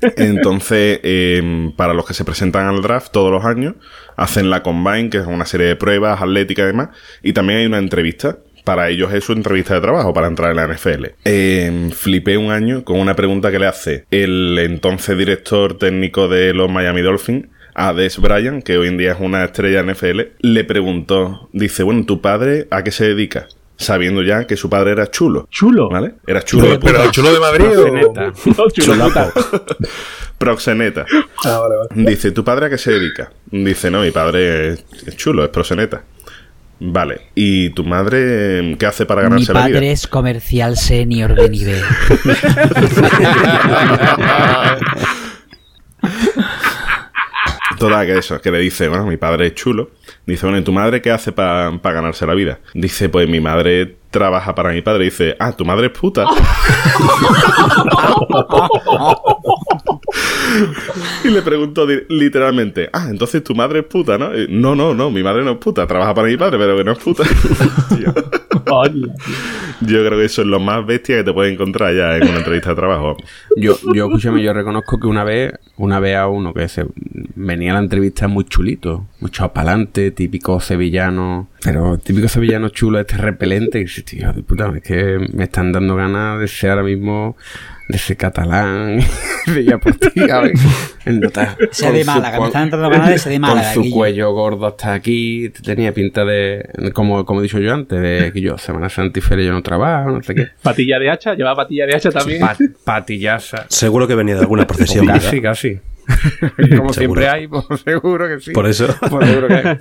[0.16, 3.74] Entonces, eh, para los que se presentan al draft todos los años,
[4.16, 6.88] hacen la combine, que es una serie de pruebas atléticas y demás,
[7.22, 8.38] y también hay una entrevista.
[8.64, 11.06] Para ellos es su entrevista de trabajo para entrar en la NFL.
[11.24, 16.52] Eh, flipé un año con una pregunta que le hace el entonces director técnico de
[16.52, 17.46] los Miami Dolphins,
[17.78, 21.84] a Des Bryant, que hoy en día es una estrella en NFL, le preguntó, dice,
[21.84, 23.46] bueno, ¿tu padre a qué se dedica?
[23.76, 25.46] Sabiendo ya que su padre era chulo.
[25.48, 25.88] Chulo.
[25.88, 26.14] ¿Vale?
[26.26, 26.64] Era chulo.
[26.64, 28.12] Pero, pero chulo de Madrid o...
[28.12, 29.30] Proxeneta.
[29.32, 29.76] Puta.
[30.38, 31.06] Proxeneta.
[31.44, 31.88] Ah, vale, vale.
[32.10, 33.30] Dice, ¿tu padre a qué se dedica?
[33.46, 34.84] Dice, no, mi padre es,
[35.16, 36.02] chulo, es proseneta.
[36.80, 37.28] Vale.
[37.36, 39.76] ¿Y tu madre qué hace para Mi ganarse la vida?
[39.76, 41.82] padre es comercial senior de nivel.
[47.78, 49.90] Toda que eso, que le dice, bueno, mi padre es chulo.
[50.26, 52.60] Dice, bueno, ¿y tu madre qué hace para ganarse la vida?
[52.74, 55.04] Dice, pues mi madre trabaja para mi padre.
[55.04, 56.24] Dice, ah, tu madre es puta.
[61.24, 64.30] y le pregunto literalmente, ah, entonces tu madre es puta, ¿no?
[64.48, 66.92] No, no, no, mi madre no es puta, trabaja para mi padre, pero que no
[66.92, 67.24] es puta.
[69.80, 72.38] Yo creo que eso es lo más bestia que te puedes encontrar ya en una
[72.38, 73.16] entrevista de trabajo.
[73.56, 76.86] Yo, yo, escúchame, yo reconozco que una vez, una vez a uno que se
[77.34, 83.16] venía a la entrevista muy chulito, para adelante, típico sevillano, pero típico sevillano chulo, este
[83.16, 86.82] repelente, y dice, tío, de puta, es que me están dando ganas de ser ahora
[86.82, 87.36] mismo
[87.88, 89.00] de ser catalán,
[89.46, 90.52] de ya por ti, a ver.
[91.06, 93.74] El nota- Ese con de su Málaga, me están entrando ganas de ese de Málaga,
[93.74, 97.98] Con su cuello gordo hasta aquí, tenía pinta de, como, como he dicho yo antes,
[98.00, 100.48] de que yo, Semana Santa y Feria yo no trabajo, no sé qué.
[100.62, 102.40] Patilla de hacha, llevaba patilla de hacha también.
[102.40, 103.64] Pat- patillaza.
[103.68, 105.06] seguro que venía de alguna procesión.
[105.06, 105.80] Casi, casi.
[106.56, 106.92] Como Seguro.
[106.92, 108.52] siempre hay, pues seguro que sí.
[108.52, 108.86] Por eso.
[109.10, 109.76] Pues seguro que hay.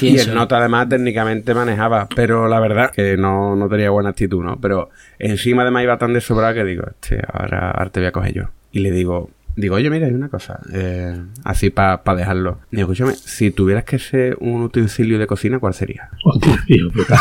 [0.02, 4.42] Y el nota además técnicamente manejaba, pero la verdad que no, no tenía buena actitud,
[4.42, 4.58] ¿no?
[4.60, 8.12] Pero encima además iba tan de sobrado que digo, este, ahora, ahora te voy a
[8.12, 8.42] coger yo.
[8.72, 12.58] Y le digo, digo, oye, mira, hay una cosa, eh, así para dejarlo.
[12.70, 16.10] Digo, escúchame, si tuvieras que ser un utensilio de cocina, ¿cuál sería?
[16.22, 17.20] Puta.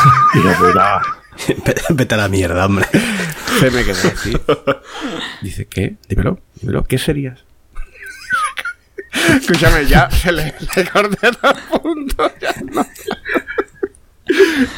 [0.59, 1.01] Puta.
[1.89, 2.85] Vete a la mierda, hombre.
[3.59, 4.33] Se me quedó así.
[5.41, 5.95] Dice, ¿qué?
[6.09, 7.43] Dímelo, dímelo, ¿qué serías?
[9.13, 10.45] Escúchame, ya se le,
[10.75, 12.31] le corté todo el punto.
[12.41, 12.85] Ya no.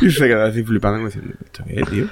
[0.02, 2.08] Y se quedó así flipando como diciendo, ¿esto qué, tío?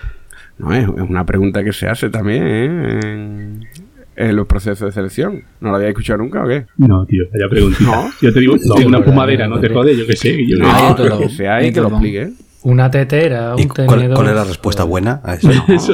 [0.58, 2.66] No, es, es una pregunta que se hace también, ¿eh?
[3.04, 3.68] En,
[4.16, 5.44] en los procesos de selección.
[5.60, 6.68] ¿No lo había escuchado nunca o qué?
[6.78, 7.84] No, tío, vaya preguntita.
[7.84, 8.12] No.
[8.22, 10.38] Yo te digo, No, una no, fumadera, no, te jode, yo qué sé.
[10.48, 12.32] Yo No, lo que sea y que lo explique.
[12.64, 14.16] Una tetera, ¿Y un tenedor.
[14.16, 15.50] cuál es la respuesta buena a eso?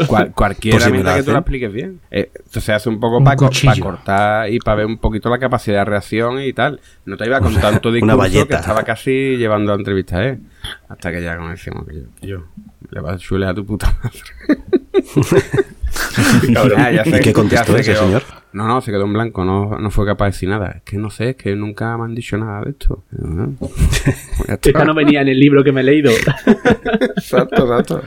[0.08, 1.39] Cual- cualquiera Por si me mientras la que tú hacen.
[1.39, 1.99] expliques bien.
[2.12, 5.39] Eh, esto se hace un poco Un para cortar y para ver un poquito la
[5.39, 6.79] capacidad de reacción y tal.
[7.05, 10.39] No te iba con tanto una discurso que estaba casi llevando a entrevistas, ¿eh?
[10.89, 12.43] Hasta que ya como decimos que yo, yo
[12.91, 14.63] le vas a chulear a tu puta madre.
[16.49, 18.23] Ya sé- ¿Y qué contestó ya se ese quedó- señor?
[18.52, 20.71] No, no, se quedó en blanco, no, no fue capaz de decir nada.
[20.78, 23.04] Es que no sé, es que nunca me han dicho nada de esto.
[23.60, 24.54] Pues ya.
[24.62, 26.12] Esta no venía en el libro que me he leído.
[27.17, 28.02] Exacto, exacto.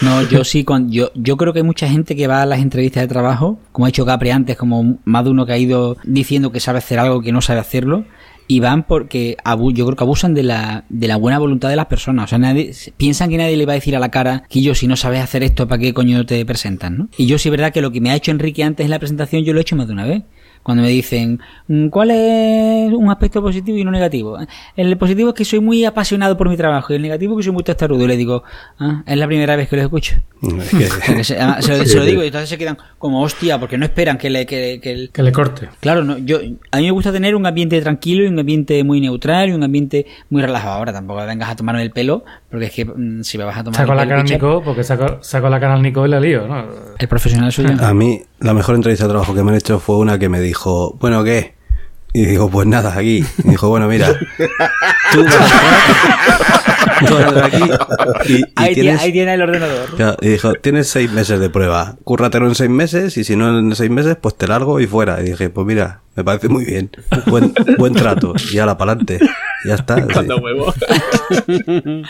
[0.00, 3.02] No, yo sí, yo, yo creo que hay mucha gente que va a las entrevistas
[3.02, 6.50] de trabajo, como ha dicho Capri antes, como más de uno que ha ido diciendo
[6.50, 8.04] que sabe hacer algo que no sabe hacerlo,
[8.48, 11.76] y van porque abu- yo creo que abusan de la, de la buena voluntad de
[11.76, 12.24] las personas.
[12.24, 14.74] O sea, nadie, piensan que nadie le va a decir a la cara que yo,
[14.74, 16.98] si no sabes hacer esto, ¿para qué coño te presentan?
[16.98, 17.08] ¿no?
[17.16, 18.98] Y yo sí es verdad que lo que me ha hecho Enrique antes en la
[18.98, 20.22] presentación, yo lo he hecho más de una vez.
[20.62, 24.38] Cuando me dicen, mm, ¿cuál es un aspecto positivo y no negativo?
[24.76, 27.42] El positivo es que soy muy apasionado por mi trabajo y el negativo es que
[27.44, 28.04] soy muy testarudo.
[28.04, 28.44] Y le digo,
[28.78, 30.14] ah, es la primera vez que lo escucho.
[30.42, 33.22] Es que- Porque se, ah, se lo, se lo digo y entonces se quedan como
[33.22, 35.68] hostia porque no esperan que le que, que el- Que le corte.
[35.80, 36.38] claro no yo
[36.70, 39.62] a mí me gusta tener un ambiente tranquilo y un ambiente muy neutral y un
[39.64, 43.38] ambiente muy relajado ahora tampoco vengas a tomarme el pelo porque es que mm, si
[43.38, 45.82] me vas a tomar Saco la cara al Nico, porque saco, saco la cara al
[45.82, 46.66] Nico y la lío, ¿no?
[46.98, 49.80] el profesional soy yo A mí, la mejor entrevista de trabajo que me han hecho
[49.80, 51.54] fue una que me dijo, bueno, ¿qué?
[52.12, 53.24] Y digo, pues nada, aquí.
[53.42, 54.12] Y dijo, bueno, mira,
[55.12, 55.24] tú
[57.14, 57.62] vas aquí
[58.28, 59.00] y, y ahí, tiene, tienes...
[59.00, 63.16] ahí tiene el ordenador y dijo, tienes seis meses de prueba, cúrratelo en seis meses
[63.16, 65.22] y si no en seis meses, pues te largo y fuera.
[65.22, 66.90] Y dije, pues mira, me parece muy bien,
[67.26, 69.18] buen, buen trato, y ala, pa'lante.
[69.64, 69.96] Ya está.
[69.96, 70.02] sí.
[70.12, 70.66] Cuando huevo.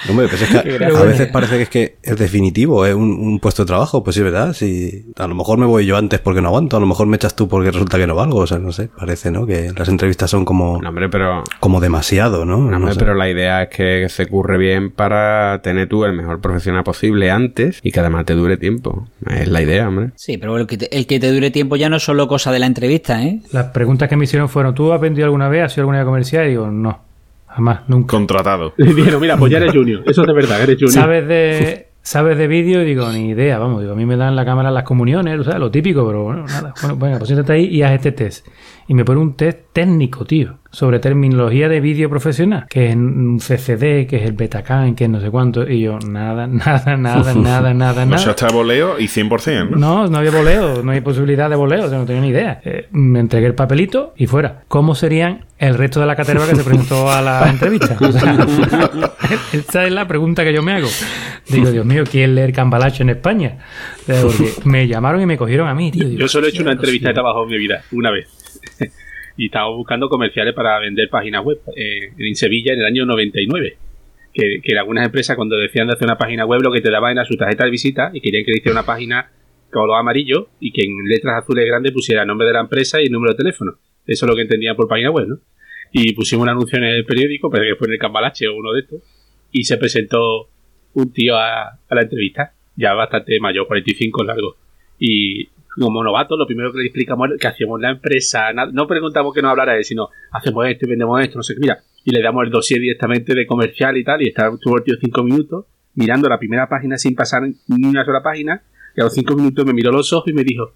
[0.08, 3.38] Hombre, pues es que a veces parece que es que es definitivo, es un, un
[3.40, 4.52] puesto de trabajo, pues sí, ¿verdad?
[4.54, 7.16] Si, a lo mejor me voy yo antes porque no aguanto, a lo mejor me
[7.16, 9.46] echas tú porque resulta que no valgo, o sea, no sé, parece, ¿no?
[9.46, 12.56] Que las entrevistas son como, No, hombre, pero como demasiado, ¿no?
[12.58, 12.98] No, No hombre, sé.
[12.98, 17.30] pero la idea es que se curre bien para tener tú el mejor profesional posible
[17.30, 19.06] antes y que además te dure tiempo.
[19.28, 20.10] Es la idea, hombre.
[20.16, 22.50] sí pero el que, te, el que te dure tiempo ya no es solo cosa
[22.50, 23.40] de la entrevista ¿eh?
[23.52, 25.64] Las preguntas que me hicieron fueron, ¿tú has vendido alguna vez?
[25.64, 26.46] ¿Has sido alguna vez comercial?
[26.46, 27.00] Y digo, no,
[27.48, 28.10] jamás, nunca.
[28.16, 28.74] Contratado.
[28.78, 30.02] Y dijeron, mira, pues ya eres junior.
[30.06, 30.92] Eso es de verdad, eres junior.
[30.92, 32.82] ¿Sabes de, ¿Sabes de vídeo?
[32.82, 35.44] Y digo, ni idea, vamos, digo, a mí me dan la cámara las comuniones, o
[35.44, 36.74] sea, lo típico, pero bueno, nada.
[36.80, 38.46] Bueno, venga, pues siéntate ahí y haz este test.
[38.88, 43.38] Y me pone un test técnico, tío, sobre terminología de vídeo profesional, que es un
[43.38, 45.68] CCD, que es el Betacam, que es no sé cuánto.
[45.68, 48.18] Y yo, nada, nada, nada, nada, nada, No nada.
[48.22, 49.76] se hasta voleo y 100%, ¿no?
[49.76, 52.60] No, no había voleo, no hay posibilidad de voleo, o sea, no tenía ni idea.
[52.64, 54.62] Eh, me entregué el papelito y fuera.
[54.68, 57.96] ¿Cómo serían el resto de la caterva que se presentó a la entrevista?
[58.00, 58.36] O sea,
[59.52, 60.88] esa es la pregunta que yo me hago.
[61.48, 63.58] Digo, Dios mío, ¿quién leer cambalacho en España?
[64.02, 66.06] O sea, porque me llamaron y me cogieron a mí, tío.
[66.08, 67.22] Digo, Yo solo he hecho una "Hostia, entrevista de hostia".
[67.22, 68.28] trabajo en mi vida, una vez.
[69.36, 73.76] Y estaba buscando comerciales para vender páginas web eh, en Sevilla en el año 99.
[74.34, 77.12] Que, que algunas empresas cuando decían de hacer una página web lo que te daban
[77.12, 79.30] era su tarjeta de visita y querían que le hiciera una página
[79.70, 83.06] color amarillo y que en letras azules grandes pusiera el nombre de la empresa y
[83.06, 83.72] el número de teléfono.
[84.06, 85.38] Eso es lo que entendían por página web, ¿no?
[85.92, 88.72] Y pusimos un anuncio en el periódico, pero que fue en el Cambalache o uno
[88.72, 89.02] de estos,
[89.50, 90.48] y se presentó
[90.94, 94.56] un tío a, a la entrevista, ya bastante mayor, 45 largo.
[94.98, 98.86] Y como novato, lo primero que le explicamos es que hacíamos en la empresa, no
[98.86, 101.80] preguntamos que nos hablara él, sino hacemos esto y vendemos esto, no sé qué, mira.
[102.04, 104.94] Y le damos el dossier directamente de comercial y tal, y estaba estuvo el tío
[105.00, 108.62] cinco minutos mirando la primera página sin pasar ni una sola página,
[108.96, 110.72] y a los cinco minutos me miró los ojos y me dijo,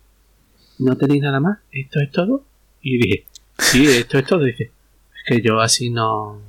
[0.79, 1.59] ¿no tenéis nada más?
[1.73, 2.45] ¿Esto es todo?
[2.81, 3.25] Y dije,
[3.59, 4.45] sí, esto es todo.
[4.47, 6.41] Y dice, es que yo así no...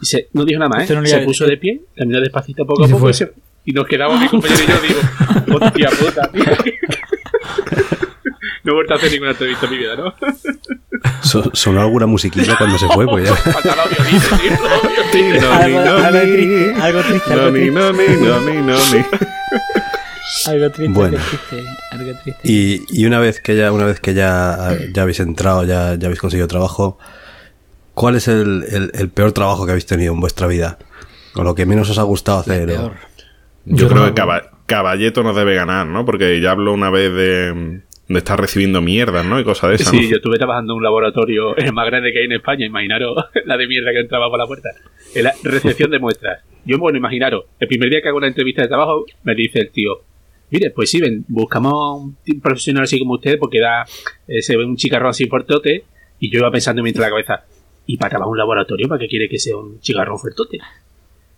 [0.00, 0.86] Y se, no dijo nada más, ¿eh?
[0.94, 3.32] no se puso de pie, caminó despacito poco a poco y, se-
[3.64, 6.42] y nos quedamos mi compañero y yo, digo, hostia puta, tío.
[8.64, 10.14] No he vuelto a hacer ninguna entrevista en mi vida, ¿no?
[11.22, 13.34] So- sonó alguna musiquilla cuando se fue, pues ya.
[15.12, 15.44] Violines.
[15.44, 15.82] algo,
[16.22, 19.04] triste algo triste algo triste, no, ni, no, ni.
[20.46, 21.18] algo triste, Bueno.
[21.28, 22.40] triste, algo triste.
[22.44, 26.06] Y, y una vez que ya, una vez que ya, ya habéis entrado, ya, ya
[26.06, 26.98] habéis conseguido trabajo,
[27.92, 30.78] ¿cuál es el, el- el peor trabajo que habéis tenido en vuestra vida?
[31.34, 32.70] O lo que menos os ha gustado hacer.
[32.70, 32.92] Yo,
[33.66, 36.04] Yo creo no- que Caba- Caballeto nos debe ganar, ¿no?
[36.04, 39.40] Porque ya habló una vez de, de estar recibiendo mierdas, ¿no?
[39.40, 39.88] Y cosas de esas.
[39.88, 40.08] Sí, ¿no?
[40.10, 42.66] yo estuve trabajando en un laboratorio el más grande que hay en España.
[42.66, 44.70] Imaginaros la de mierda que entraba por la puerta.
[45.14, 46.42] En la recepción de muestras.
[46.64, 49.70] Yo, bueno, imaginaros, el primer día que hago la entrevista de trabajo, me dice el
[49.70, 50.00] tío,
[50.50, 53.84] mire, pues sí, ven, buscamos un profesional así como usted porque da,
[54.26, 55.84] eh, se ve un chicarrón así fuertote.
[56.20, 57.44] Y yo iba pensando mientras la cabeza,
[57.86, 58.88] ¿y para trabajar un laboratorio?
[58.88, 60.58] ¿Para qué quiere que sea un chicarrón fuertote?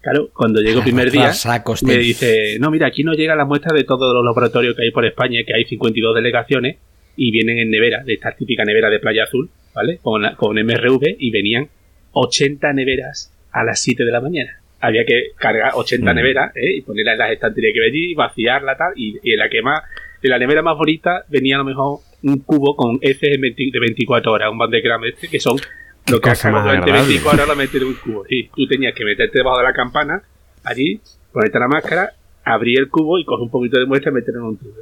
[0.08, 3.44] Claro, cuando llego el primer día, Sacos, me dice, no, mira, aquí no llega la
[3.44, 6.76] muestra de todos los laboratorios que hay por España, que hay 52 delegaciones,
[7.16, 9.98] y vienen en nevera, de estas típicas neveras de Playa Azul, ¿vale?
[10.00, 11.68] Con, con MRV, y venían
[12.12, 14.60] 80 neveras a las 7 de la mañana.
[14.78, 16.14] Había que cargar 80 Mm.
[16.14, 16.76] neveras, ¿eh?
[16.76, 19.60] Y ponerlas en las estanterías que ve allí, vaciarla, tal, y, y en la que
[19.60, 19.82] más,
[20.22, 23.70] en la nevera más bonita venía a lo mejor un cubo con heces de 20
[23.72, 25.56] de 24 horas, un bandegram este, que son
[26.10, 26.92] lo que cosa más agradable.
[26.92, 28.24] 24 horas lo metes en un cubo.
[28.28, 30.22] Sí, tú tenías que meterte debajo de la campana,
[30.64, 31.00] allí,
[31.32, 32.12] ponerte la máscara,
[32.44, 34.74] abrir el cubo y coger un poquito de muestra y meterlo en un tubo.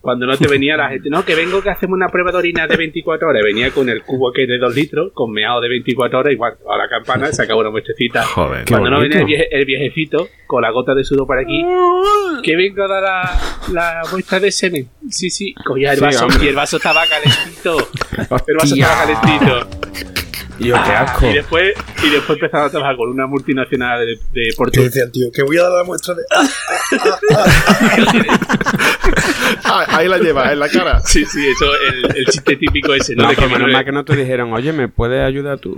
[0.00, 2.66] Cuando no te venía la gente, no, que vengo que hacemos una prueba de orina
[2.66, 5.68] de 24 horas, venía con el cubo que es de 2 litros, con meado de
[5.68, 8.22] 24 horas, igual, a la campana, sacaba una muestrecita.
[8.24, 8.64] Joder.
[8.66, 11.62] Cuando no venía el, vieje- el viejecito, con la gota de sudor por aquí,
[12.42, 13.40] que vengo a dar la,
[13.72, 14.88] la muestra de semen.
[15.10, 16.44] Sí, sí, cogía el Sí, vaso hombre.
[16.44, 17.76] y el vaso estaba calentito.
[18.46, 20.09] El vaso estaba calentito.
[20.60, 21.26] Y yo, qué asco.
[21.26, 24.86] Y después, y después empezaba a trabajar con una multinacional de, de Portugal.
[24.88, 26.22] decía el tío, que voy a dar la muestra de.
[29.64, 31.00] Ah, ahí la lleva, en la cara.
[31.00, 33.24] Sí, sí, eso, el, el chiste típico ese, ¿no?
[33.24, 35.74] No, de que pero menos mal que no te dijeron, oye, ¿me puedes ayudar tú?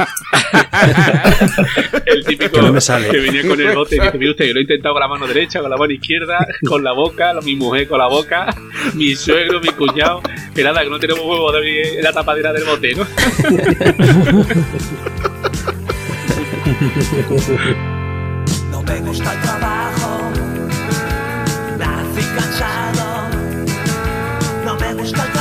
[2.06, 3.08] el típico Que no me sale.
[3.08, 5.08] que venía con el bote y dice, mire usted, yo lo he intentado con la
[5.08, 8.54] mano derecha, con la mano izquierda, con la boca, mi mujer con la boca,
[8.94, 10.22] mi suegro, mi cuñado,
[10.54, 13.06] que nada, que no tenemos huevo de la tapadera del bote, ¿no?
[18.70, 20.30] No me gusta el trabajo,
[21.78, 23.28] nací cansado.
[24.64, 25.39] No me gusta el trabajo,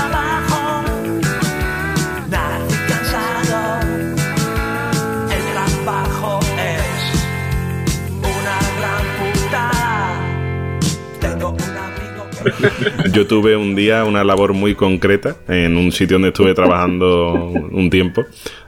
[13.14, 17.90] Yo tuve un día una labor muy concreta en un sitio donde estuve trabajando un
[17.90, 18.26] tiempo.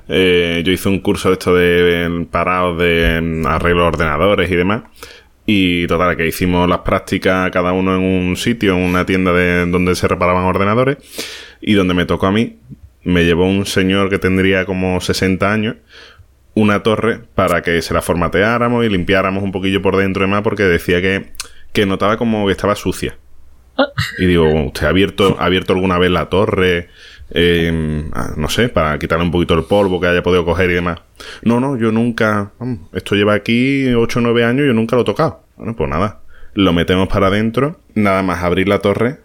[0.07, 4.83] Eh, yo hice un curso de esto de parados de arreglo de ordenadores y demás.
[5.45, 9.65] Y total, que hicimos las prácticas cada uno en un sitio, en una tienda de
[9.65, 10.97] donde se reparaban ordenadores.
[11.61, 12.57] Y donde me tocó a mí,
[13.03, 15.75] me llevó un señor que tendría como 60 años
[16.53, 20.41] una torre para que se la formateáramos y limpiáramos un poquillo por dentro y demás
[20.41, 21.31] porque decía que,
[21.71, 23.17] que notaba como que estaba sucia.
[24.17, 26.89] Y digo, ¿usted ha abierto, ha abierto alguna vez la torre?
[27.33, 30.73] Eh, ah, no sé, para quitarle un poquito el polvo que haya podido coger y
[30.73, 30.99] demás.
[31.43, 32.51] No, no, yo nunca.
[32.93, 35.43] esto lleva aquí 8 o 9 años y yo nunca lo he tocado.
[35.55, 36.19] Bueno, pues nada.
[36.53, 37.79] Lo metemos para adentro.
[37.95, 39.19] Nada más abrir la torre.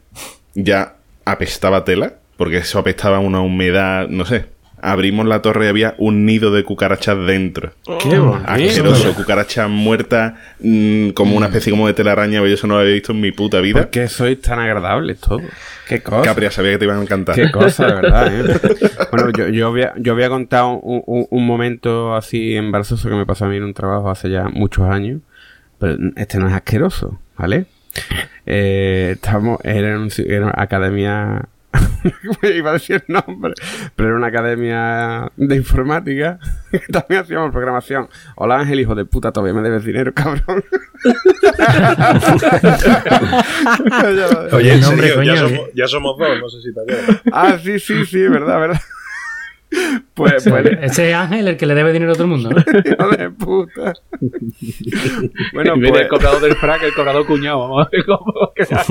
[0.54, 2.14] Ya apestaba tela.
[2.36, 4.46] Porque eso apestaba una humedad, no sé.
[4.88, 7.72] Abrimos la torre y había un nido de cucarachas dentro.
[8.00, 8.48] Qué bonito.
[8.48, 12.92] Asqueroso, cucarachas muertas, mm, como una especie como de telaraña, yo eso no lo había
[12.94, 13.80] visto en mi puta vida.
[13.82, 15.42] ¿Por qué sois tan agradables todos?
[15.88, 16.22] Qué cosa.
[16.22, 17.34] Capria, sabía que te iban a encantar.
[17.34, 18.60] Qué cosa, de verdad, ¿eh?
[19.10, 23.26] Bueno, yo, yo, había, yo había contado un, un- un momento así embarazoso que me
[23.26, 25.20] pasó a mí en un trabajo hace ya muchos años,
[25.78, 27.66] pero este no es asqueroso, ¿vale?
[28.46, 31.46] Eh, estábamos, era en un si- era una academia,
[32.42, 33.54] iba a decir el nombre,
[33.94, 36.38] pero era una academia de informática,
[36.70, 38.08] que también hacíamos programación.
[38.36, 40.44] Hola Ángel, hijo de puta, todavía me debes dinero, cabrón.
[44.52, 47.20] Oye, en No, hombre, serio, ya, somos, ya somos dos, no sé si te acuerdas.
[47.32, 48.80] Ah, sí, sí, sí, verdad, verdad.
[50.14, 52.56] Pues, pues, Ese es Ángel el que le debe dinero a todo el mundo, ¿no?
[52.84, 53.92] hijo de puta.
[55.52, 57.58] Bueno, pues, del cobrador del frac, el cobrador cuñado.
[57.60, 58.84] Vamos a ver cómo queda.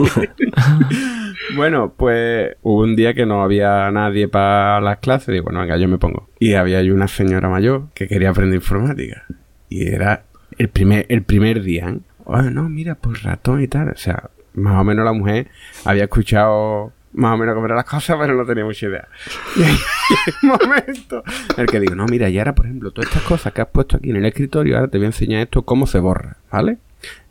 [1.55, 5.33] bueno, pues hubo un día que no había nadie para las clases.
[5.33, 6.29] Digo, bueno, venga, yo me pongo.
[6.39, 9.25] Y había ahí una señora mayor que quería aprender informática.
[9.69, 10.25] Y era
[10.57, 11.89] el primer, el primer día.
[11.89, 11.99] ¿eh?
[12.25, 13.89] Oh, no, mira, por ratón y tal.
[13.89, 15.47] O sea, más o menos la mujer
[15.83, 19.07] había escuchado más o menos cómo eran las cosas, pero no tenía mucha idea.
[19.55, 19.75] Y hay
[20.43, 21.23] un momento
[21.55, 23.67] en el que digo, no, mira, y ahora, por ejemplo, todas estas cosas que has
[23.67, 26.77] puesto aquí en el escritorio, ahora te voy a enseñar esto cómo se borra, ¿vale?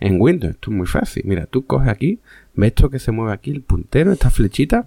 [0.01, 1.23] En Windows, esto es muy fácil.
[1.27, 2.20] Mira, tú coges aquí,
[2.55, 4.87] ves esto que se mueve aquí, el puntero, esta flechita,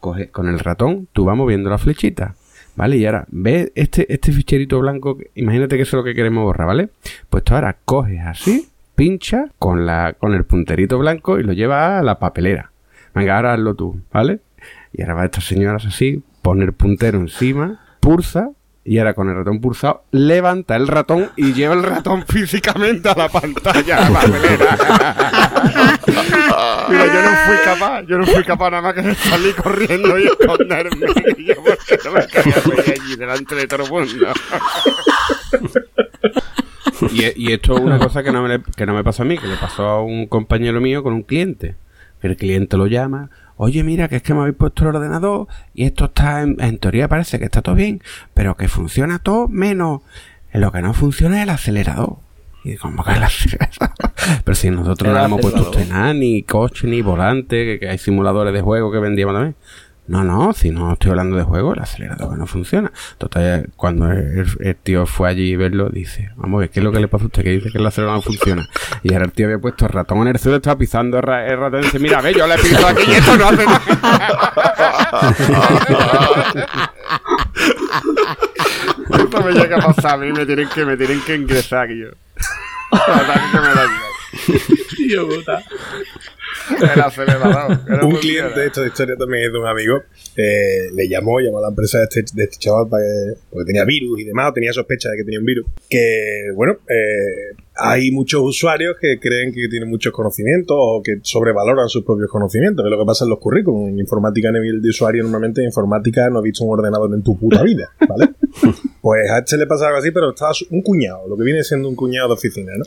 [0.00, 2.34] coge con el ratón, tú vas moviendo la flechita.
[2.74, 2.96] ¿Vale?
[2.96, 6.66] Y ahora, ves este, este ficherito blanco, imagínate que eso es lo que queremos borrar,
[6.66, 6.88] ¿vale?
[7.28, 12.00] Pues tú ahora coges así, pincha con, la, con el punterito blanco y lo llevas
[12.00, 12.71] a la papelera.
[13.14, 14.40] Venga, ahora hazlo tú, ¿vale?
[14.92, 18.50] Y ahora va esta señora así, pone el puntero encima, pulsa,
[18.84, 23.14] y ahora con el ratón pulsado, levanta el ratón y lleva el ratón físicamente a
[23.14, 24.26] la pantalla, a la.
[26.88, 30.18] Mira, yo no fui capaz, yo no fui capaz nada más que de salir corriendo
[30.18, 31.06] y esconderme.
[31.38, 32.56] Y yo porque no me quería
[33.00, 34.26] allí delante de todo el mundo.
[37.12, 39.46] Y, esto es una cosa que no, me, que no me pasó a mí, que
[39.46, 41.76] le pasó a un compañero mío con un cliente.
[42.22, 45.84] El cliente lo llama, oye, mira, que es que me habéis puesto el ordenador y
[45.84, 48.02] esto está, en, en teoría parece que está todo bien,
[48.34, 50.02] pero que funciona todo menos.
[50.52, 52.16] En lo que no funciona es el acelerador.
[52.64, 53.92] Y como que el acelerador.
[54.44, 57.88] Pero si nosotros no le hemos puesto usted nada, ni coche, ni volante, que, que
[57.88, 59.56] hay simuladores de juego que vendíamos también.
[60.08, 62.90] No, no, si no estoy hablando de juego, el acelerador no funciona.
[63.18, 66.84] Total, cuando el, el tío fue allí a verlo, dice, vamos a ver, ¿qué es
[66.84, 67.42] lo que le pasa a usted?
[67.44, 68.68] Que dice que el acelerador no funciona.
[69.04, 71.46] Y ahora el tío había puesto el ratón en el suelo, estaba pisando el, ra-
[71.46, 73.64] el ratón y dice, mira, ve, yo le he pisado aquí y esto no hace
[73.64, 73.82] nada.
[79.18, 81.98] esto me llega a pasar a mí, me tienen que, me tienen que ingresar aquí
[82.00, 82.08] yo.
[82.92, 84.60] Que me da igual.
[84.96, 85.62] Tío puta.
[86.94, 87.78] El acelerador.
[87.88, 90.02] era Un cliente, de historia también es de un amigo,
[90.36, 93.66] eh, le llamó, llamó a la empresa de este, de este chaval para que- porque
[93.66, 95.66] tenía virus y demás, o tenía sospecha de que tenía un virus.
[95.88, 101.88] Que, bueno, eh, hay muchos usuarios que creen que tienen muchos conocimientos o que sobrevaloran
[101.88, 103.90] sus propios conocimientos, que es lo que pasa en los currículums.
[103.92, 107.22] En informática a nivel de usuario, normalmente en informática no has visto un ordenador en
[107.22, 108.30] tu puta vida, ¿vale?
[109.02, 111.88] pues a este le pasa algo así, pero estaba un cuñado, lo que viene siendo
[111.88, 112.84] un cuñado de oficina, ¿no?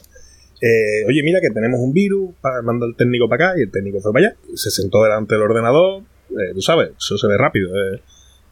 [0.62, 2.32] Eh, oye, mira que tenemos un virus,
[2.64, 4.38] manda el técnico para acá y el técnico fue para allá.
[4.56, 7.70] Se sentó delante del ordenador, eh, tú sabes, eso se ve rápido.
[7.76, 8.02] eh.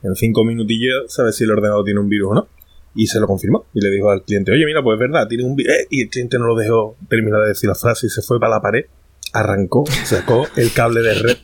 [0.03, 2.47] En cinco minutillos sabes si el ordenador tiene un virus o no.
[2.95, 3.65] Y se lo confirmó.
[3.73, 5.73] Y le dijo al cliente, oye, mira, pues es verdad, tiene un virus.
[5.73, 8.39] Eh, y el cliente no lo dejó terminar de decir la frase y se fue
[8.39, 8.85] para la pared,
[9.33, 11.37] arrancó, sacó el cable de red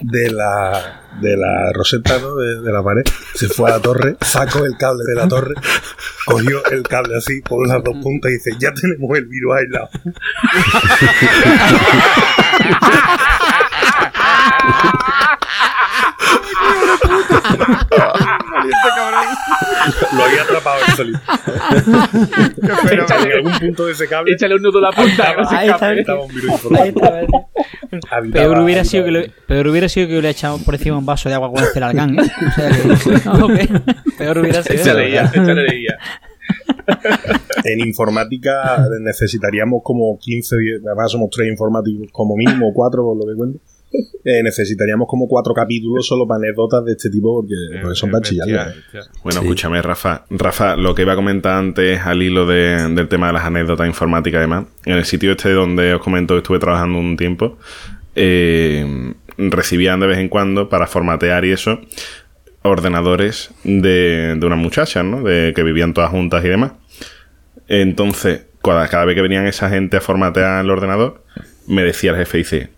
[0.00, 2.34] de la, de la roseta, ¿no?
[2.36, 3.02] De, de la pared,
[3.34, 5.54] se fue a la torre, sacó el cable de la torre,
[6.26, 9.90] cogió el cable así por las dos puntas y dice, ya tenemos el virus aislado.
[20.14, 21.20] Lo había atrapado el solito.
[22.88, 25.34] Pero en algún punto de ese cable Échale un nudo a la punta.
[25.34, 26.14] que no se Ahí está.
[26.14, 27.10] un virus Ahí está,
[28.32, 31.06] Peor hubiera, sido que le, peor hubiera sido que le hubiera echado por encima un
[31.06, 32.22] vaso de agua con el celargán, ¿eh?
[32.22, 34.16] O sea que, no, ok.
[34.18, 34.80] Peor hubiera sido.
[34.80, 35.98] Échale ya, échale ya.
[37.64, 43.30] En informática necesitaríamos como 15, 10, además somos tres informáticos, como mínimo cuatro por lo
[43.30, 43.60] que cuento.
[44.24, 48.22] Eh, necesitaríamos como cuatro capítulos solo para anécdotas de este tipo porque, porque son para
[48.22, 48.74] chillar.
[49.22, 49.46] Bueno, Sí.
[49.46, 50.24] escúchame, Rafa.
[50.28, 53.86] Rafa, lo que iba a comentar antes al hilo de- del tema de las anécdotas
[53.86, 57.56] informáticas y demás, en el sitio este donde os comento que estuve trabajando un tiempo,
[58.14, 61.80] eh, recibían de vez en cuando para formatear y eso
[62.62, 65.22] ordenadores de, de unas muchachas, ¿no?
[65.22, 66.72] De que vivían todas juntas y demás.
[67.68, 71.22] Entonces, cada, cada vez que venían esa gente a formatear el ordenador,
[71.66, 72.70] me decía el jefe, dice,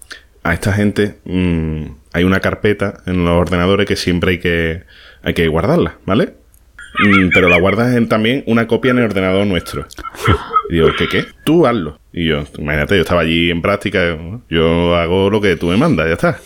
[0.43, 4.85] a esta gente mm, hay una carpeta en los ordenadores que siempre hay que,
[5.23, 6.35] hay que guardarla, ¿vale?
[6.99, 9.87] Mm, pero la guardas en también una copia en el ordenador nuestro.
[10.69, 11.25] Y digo, ¿qué qué?
[11.45, 11.99] Tú hazlo.
[12.13, 16.09] Y yo, imagínate, yo estaba allí en práctica, yo hago lo que tú me mandas,
[16.09, 16.41] ya está.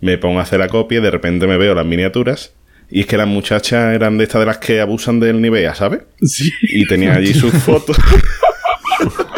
[0.00, 2.52] Me pongo a hacer la copia y de repente me veo las miniaturas.
[2.90, 6.02] Y es que las muchachas eran de estas de las que abusan del Nivea, ¿sabes?
[6.20, 6.52] Sí.
[6.62, 7.96] Y tenían allí sus fotos.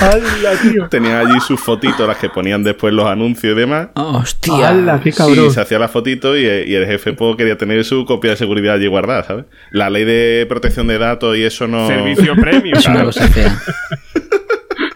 [0.00, 0.88] ¡Hala, tío!
[0.88, 3.88] tenían allí sus fotitos, las que ponían después los anuncios y demás.
[3.94, 4.68] Hostia.
[4.68, 5.50] ¡Hala, qué Y cabrón!
[5.50, 8.74] se hacía la fotito y, y el jefe pues, quería tener su copia de seguridad
[8.74, 9.44] allí guardada, ¿sabes?
[9.70, 11.86] La ley de protección de datos y eso no...
[11.86, 12.76] Servicio premium.
[12.78, 13.56] Es una cosa fea.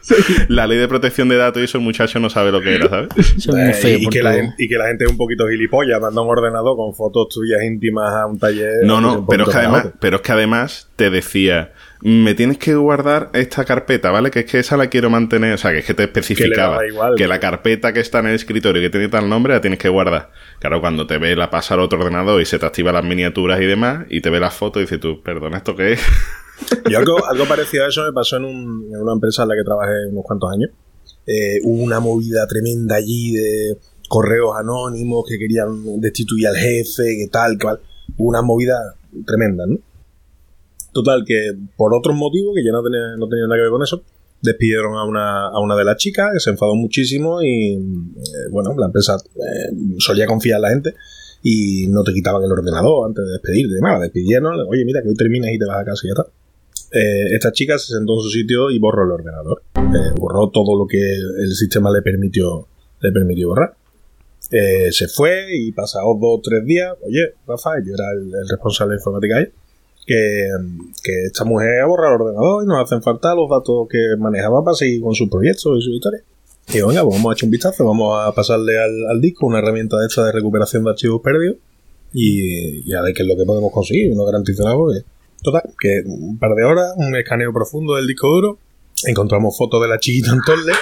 [0.49, 2.89] La ley de protección de datos y eso el muchacho no sabe lo que era,
[2.89, 3.09] ¿sabes?
[3.49, 3.99] Eh, feo.
[4.01, 4.41] y, que la, todo.
[4.43, 7.63] gen- y que la gente es un poquito gilipollas, manda un ordenador con fotos tuyas
[7.63, 8.71] íntimas a un taller.
[8.85, 12.75] No, no, pero es que además, pero es que además te decía, me tienes que
[12.75, 14.31] guardar esta carpeta, ¿vale?
[14.31, 17.15] Que es que esa la quiero mantener, o sea, que es que te especificaba igual,
[17.17, 19.79] que la carpeta que está en el escritorio y que tiene tal nombre la tienes
[19.79, 20.31] que guardar.
[20.61, 23.61] Claro, cuando te ve la pasa al otro ordenador y se te activan las miniaturas
[23.61, 26.01] y demás, y te ve las fotos y dices tú, perdona, ¿esto qué es?
[26.91, 29.65] Yo algo, algo parecido a eso me pasó en, un- una empresa en la que
[29.65, 30.71] trabajé unos cuantos años.
[31.27, 33.77] Eh, hubo una movida tremenda allí de
[34.09, 37.67] correos anónimos que querían destituir al jefe, que tal, que.
[38.17, 38.75] Hubo una movida
[39.27, 39.77] tremenda, ¿no?
[40.93, 43.83] Total, que por otros motivos, que ya no tenía, no tenía nada que ver con
[43.83, 44.03] eso,
[44.41, 48.75] despidieron a una, a una de las chicas, que se enfadó muchísimo y, eh, bueno,
[48.79, 50.95] la empresa eh, solía confiar en la gente
[51.43, 53.75] y no te quitaban el ordenador antes de despedirte.
[53.83, 56.33] La despidieron, oye, mira, que hoy terminas y te vas a casa y ya está.
[56.91, 59.63] Eh, esta chica se sentó en su sitio y borró el ordenador.
[59.77, 62.67] Eh, borró todo lo que el sistema le permitió,
[63.01, 63.75] le permitió borrar.
[64.51, 68.95] Eh, se fue y pasados dos o tres días, oye, Rafa, yo era el, responsable
[68.95, 69.47] de informática ahí,
[70.07, 74.65] que, esta mujer ha borrado el ordenador y nos hacen falta los datos que manejaba
[74.65, 76.23] para seguir con sus proyectos y sus historias.
[76.69, 79.97] Y venga, pues vamos a echar un vistazo, vamos a pasarle al, disco una herramienta
[79.99, 81.57] de de recuperación de archivos perdidos
[82.15, 85.18] y, y a ver qué es lo que podemos conseguir, no garantizo nada porque...
[85.51, 88.59] Total, que un par de horas, un escaneo profundo del disco duro,
[89.07, 90.73] encontramos fotos de la chiquita en Torle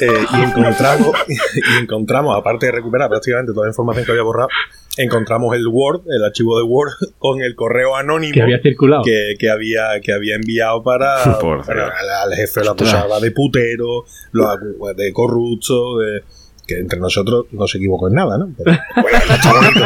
[0.00, 4.48] Eh, y encontramos, y encontramos, aparte de recuperar prácticamente toda la información que había borrado,
[4.96, 9.02] encontramos el Word, el archivo de Word, con el correo anónimo Que había circulado.
[9.04, 11.16] que, que había, que había enviado para,
[11.66, 11.88] para
[12.22, 16.22] al, jefe lo acusaba de putero, lo acu- de corrupto, de
[16.68, 18.52] que entre nosotros no se equivocó en nada, ¿no?
[18.56, 19.80] Pero, bueno, no está bonito.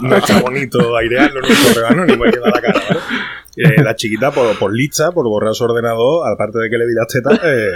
[0.00, 3.00] no está bonito airearlo en un correo anónimo, hay que dar la cara, ¿vale?
[3.54, 6.94] Eh, la chiquita, por, por lista, por borrar su ordenador, aparte de que le vi
[6.94, 7.72] las tetas, eh,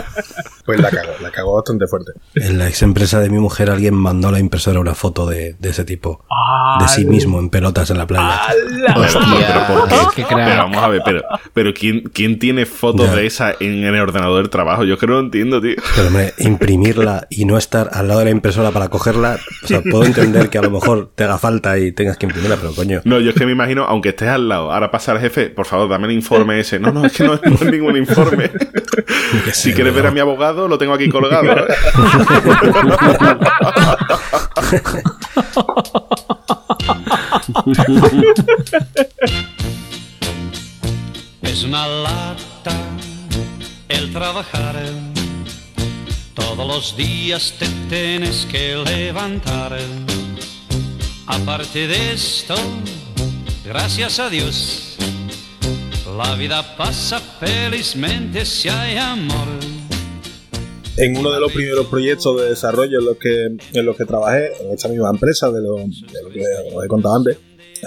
[0.79, 2.11] pues la cagó, la cagó bastante fuerte.
[2.35, 5.55] En la ex empresa de mi mujer alguien mandó a la impresora una foto de,
[5.59, 6.23] de ese tipo.
[6.79, 8.41] De sí mismo en pelotas en la playa.
[8.87, 9.95] Pero, ¿por qué?
[10.15, 10.45] qué crack.
[10.49, 11.21] Pero vamos a ver, pero,
[11.53, 13.15] pero ¿quién, ¿quién tiene fotos Ya.
[13.15, 14.83] de esa en, en el ordenador del trabajo?
[14.83, 15.75] Yo creo que no entiendo, tío.
[15.95, 19.81] Pero hombre, imprimirla y no estar al lado de la impresora para cogerla, o sea,
[19.81, 23.01] puedo entender que a lo mejor te haga falta y tengas que imprimirla, pero coño.
[23.05, 25.65] No, yo es que me imagino, aunque estés al lado, ahora pasa el jefe, por
[25.65, 26.79] favor, dame el informe ese.
[26.79, 28.49] No, no, es que no, no es ningún informe.
[29.45, 31.51] que Si quieres ver a mi abogado, lo tengo aquí colgado.
[31.51, 31.67] ¿eh?
[41.41, 42.71] Es una lata
[43.89, 44.75] el trabajar.
[46.33, 49.77] Todos los días te tienes que levantar.
[51.27, 52.55] Aparte de esto,
[53.65, 54.95] gracias a Dios,
[56.27, 59.47] la vida pasa felizmente si hay amor.
[60.97, 64.51] en uno de los primeros proyectos de desarrollo en los que, en los que trabajé,
[64.61, 66.43] en esta misma empresa de lo, que
[66.75, 67.37] os he contado antes,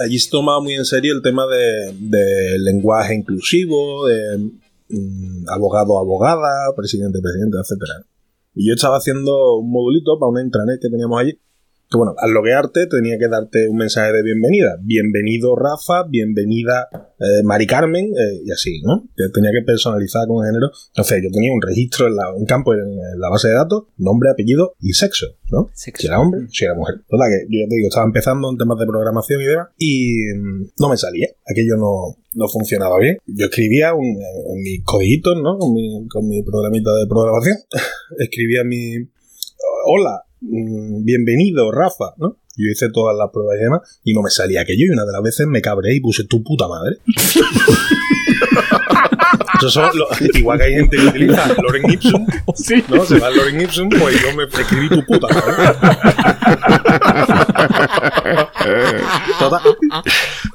[0.03, 4.49] allí se tomaba muy en serio el tema de, lenguaje inclusivo, de
[4.89, 8.05] mm, abogado, abogada, presidente, presidente, etcétera.
[8.53, 11.39] Y yo estaba haciendo un modulito para una intranet que teníamos allí.
[11.87, 14.75] Que bueno, al loguearte tenía que darte un mensaje de bienvenida.
[14.81, 19.03] Bienvenido Rafa, bienvenida eh, Mari Carmen, eh, y así, ¿no?
[19.15, 20.71] Que tenía que personalizar con género.
[20.87, 23.83] Entonces yo tenía un registro, en la- un campo en, en la base de datos,
[23.97, 25.69] nombre, apellido y sexo, ¿no?
[25.75, 26.01] Sexo.
[26.01, 26.95] Si era hombre, si era mujer.
[27.07, 30.23] Total, que yo ya te digo, estaba empezando en temas de programación y demás, y
[30.33, 31.27] mm, no me salía.
[31.47, 33.17] Aquello no, no funcionaba bien.
[33.27, 35.59] Yo escribía un, en mis coditos, ¿no?
[35.59, 37.57] Con mi, con mi programita de programación.
[38.17, 38.95] escribía mi...
[39.87, 42.37] Hola, bienvenido, Rafa, ¿no?
[42.57, 45.11] Yo hice todas las pruebas y demás y no me salía aquello y una de
[45.11, 46.97] las veces me cabré y puse tu puta madre.
[49.57, 52.25] Eso son lo- igual que hay gente que utiliza Loren Ipsum,
[52.89, 53.05] ¿no?
[53.05, 55.53] Se va Loren Ipsum, pues yo me escribí tu puta madre.
[59.39, 59.61] Total,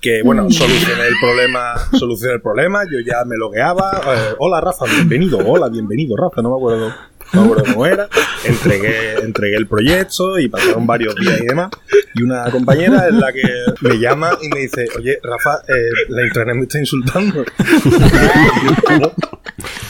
[0.00, 4.84] que bueno, solucioné el problema, solucioné el problema, yo ya me logueaba, eh, hola Rafa,
[4.86, 6.92] bienvenido, hola, bienvenido Rafa, no me acuerdo,
[7.32, 8.08] no acuerdo cómo era,
[8.44, 11.70] entregué, entregué el proyecto y pasaron varios días y demás,
[12.14, 13.42] y una compañera es la que
[13.80, 17.44] me llama y me dice, oye Rafa, eh, la intranet me está insultando.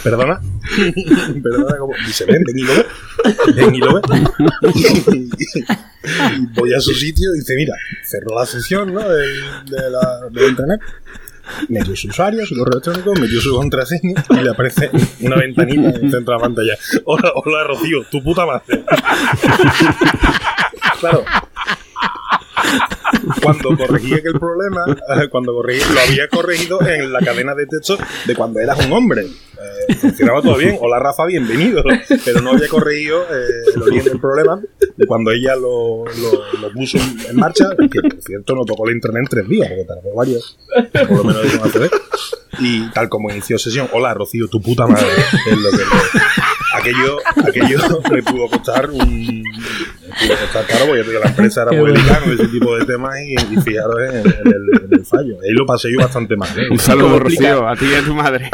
[0.02, 0.40] Perdona,
[1.42, 1.92] perdona, ¿cómo?
[2.06, 2.86] Dice, ven, ven y lo ve,
[3.54, 4.00] ven y lo ve.
[6.32, 7.74] Y voy a su sitio y dice, mira,
[8.04, 9.06] cerró la sesión ¿no?
[9.06, 10.80] de, de la, de internet,
[11.68, 14.90] metió su usuario, su correo electrónico, metió su contraseña y le aparece
[15.20, 16.78] una ventanita en el centro de la pantalla.
[17.04, 18.84] Hola, hola Rocío, tu puta madre.
[21.00, 21.24] claro.
[23.42, 27.98] Cuando corregí aquel problema, eh, cuando corregí, lo había corregido en la cadena de texto
[28.26, 29.22] de cuando eras un hombre.
[29.22, 30.78] Eh, funcionaba todo bien.
[30.80, 31.82] Hola Rafa, bienvenido.
[32.24, 34.60] Pero no había corregido eh, el origen del problema
[34.96, 39.22] de cuando ella lo, lo- puso en marcha, que por cierto no tocó la internet
[39.22, 40.56] en tres días, porque tardó varios,
[41.08, 41.90] por lo menos en acceder.
[42.60, 45.06] Y tal como inició sesión, hola Rocío, tu puta madre.
[45.50, 45.78] Es lo que
[46.74, 47.18] aquello,
[47.48, 47.78] aquello
[48.10, 49.42] me pudo costar un.
[49.42, 52.76] Me pudo costar caro, porque te la empresa era Qué muy delicada con ese tipo
[52.76, 55.36] de temas y, y fijaros en, en el, en el fallo.
[55.42, 56.48] Ahí lo pasé yo bastante mal.
[56.58, 56.68] ¿eh?
[56.70, 58.50] Un saludo, Rocío, a ti y a tu madre.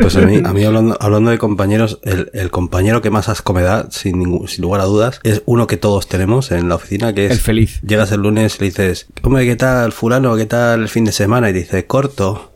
[0.00, 3.52] Pues a mí, a mí hablando, hablando de compañeros, el, el compañero que más asco
[3.52, 6.74] me da, sin, ningún- sin lugar a dudas, es uno que todos tenemos en la
[6.76, 7.32] oficina, que es...
[7.32, 7.80] El feliz.
[7.82, 10.36] Llegas el lunes y le dices, hombre, ¿qué tal fulano?
[10.36, 11.50] ¿Qué tal el fin de semana?
[11.50, 12.51] Y dice, corto.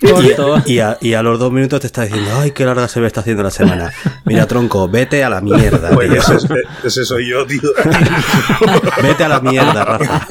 [0.00, 0.62] Corto.
[0.66, 3.06] Y a, y a los dos minutos te está diciendo, ay, qué larga se me
[3.06, 3.92] está haciendo la semana.
[4.24, 5.90] Mira, tronco, vete a la mierda.
[5.90, 6.56] Pues tío.
[6.84, 7.60] ese, soy yo, tío.
[9.02, 10.26] Vete a la mierda, Rafa.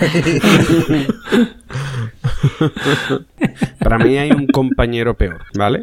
[3.80, 5.82] Para mí hay un compañero peor, ¿vale?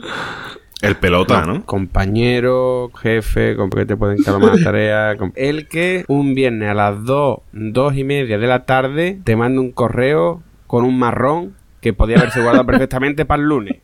[0.83, 1.65] El pelota, ¿no?
[1.65, 5.17] Compañero, jefe, con que te pueden encargar más tareas.
[5.37, 9.61] El que un viernes a las 2, dos y media de la tarde te manda
[9.61, 13.77] un correo con un marrón que podía haberse guardado perfectamente para el lunes.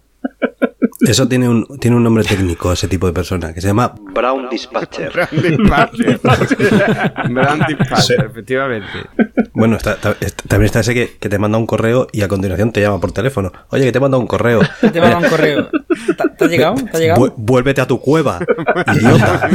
[1.01, 4.49] Eso tiene un, tiene un nombre técnico, ese tipo de persona, que se llama Brown
[4.51, 5.13] Dispatcher.
[5.13, 6.21] Brand Dispatcher.
[7.31, 8.89] Brand Dispatcher, efectivamente.
[9.53, 12.29] Bueno, está- está- está- también está ese que, que te manda un correo y a
[12.29, 13.53] continuación te llama por teléfono.
[13.71, 14.61] Oye, que te manda un correo.
[14.81, 15.69] Te manda un correo.
[16.07, 16.75] ¿Te te ha llegado?
[16.75, 17.21] ¿Te ha llegado?
[17.21, 18.41] Vu- vuélvete a tu cueva,
[18.95, 19.49] idiota.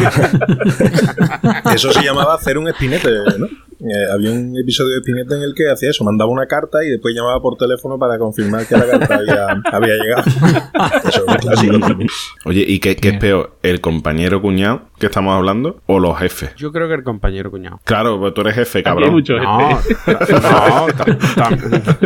[1.76, 3.48] Eso se llamaba hacer un espinete, ¿no?
[3.84, 6.90] Eh, había un episodio de espinete en el que hacía eso, mandaba una carta y
[6.90, 10.24] después llamaba por teléfono para confirmar que la carta había, había llegado.
[11.10, 12.10] Eso es clásico también.
[12.46, 13.58] Oye, ¿y qué, qué es peor?
[13.62, 16.56] ¿El compañero cuñado que estamos hablando o los jefes?
[16.56, 17.82] Yo creo que el compañero cuñado.
[17.84, 19.12] Claro, pues tú eres jefe, cabrón.
[19.12, 19.96] mucho No, gente.
[20.32, 21.58] no, tam-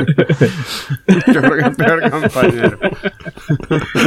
[1.34, 2.80] Yo creo que es peor compañero.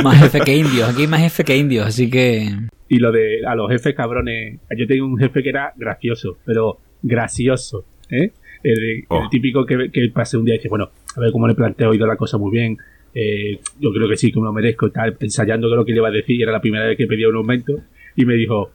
[0.02, 0.88] Más jefe que indios.
[0.88, 2.48] Aquí hay más jefe que indios, así que.
[2.88, 4.58] Y lo de a los jefes cabrones.
[4.76, 7.84] Yo tengo un jefe que era gracioso, pero gracioso.
[8.10, 8.32] ¿eh?
[8.62, 9.22] El, Oh.
[9.24, 11.88] el típico que, que pasé un día y dice, bueno, a ver cómo le planteo,
[11.88, 12.76] he oído la cosa muy bien.
[13.14, 15.16] eh, yo creo que sí, que me lo merezco y tal.
[15.18, 17.74] Ensayando lo que le iba a decir, era la primera vez que pedía un aumento.
[18.16, 18.70] Y me dijo,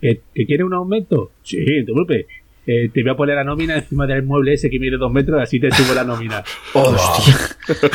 [0.00, 1.32] "¿Eh, ¿que quiere un aumento?
[1.42, 2.26] Sí, te preocupes.
[2.66, 5.38] Eh, te voy a poner la nómina encima del mueble ese que mide dos metros,
[5.42, 6.42] así te subo la nómina.
[6.72, 7.34] Hostia.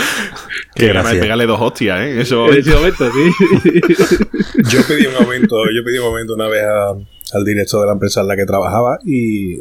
[0.76, 1.20] Qué Que gracia.
[1.20, 2.22] pegarle dos hostias, ¿eh?
[2.22, 3.32] Eso En ese momento, sí.
[4.72, 6.94] Yo pedí un aumento, yo pedí un aumento una vez a-
[7.34, 9.58] al director de la empresa en la que trabajaba y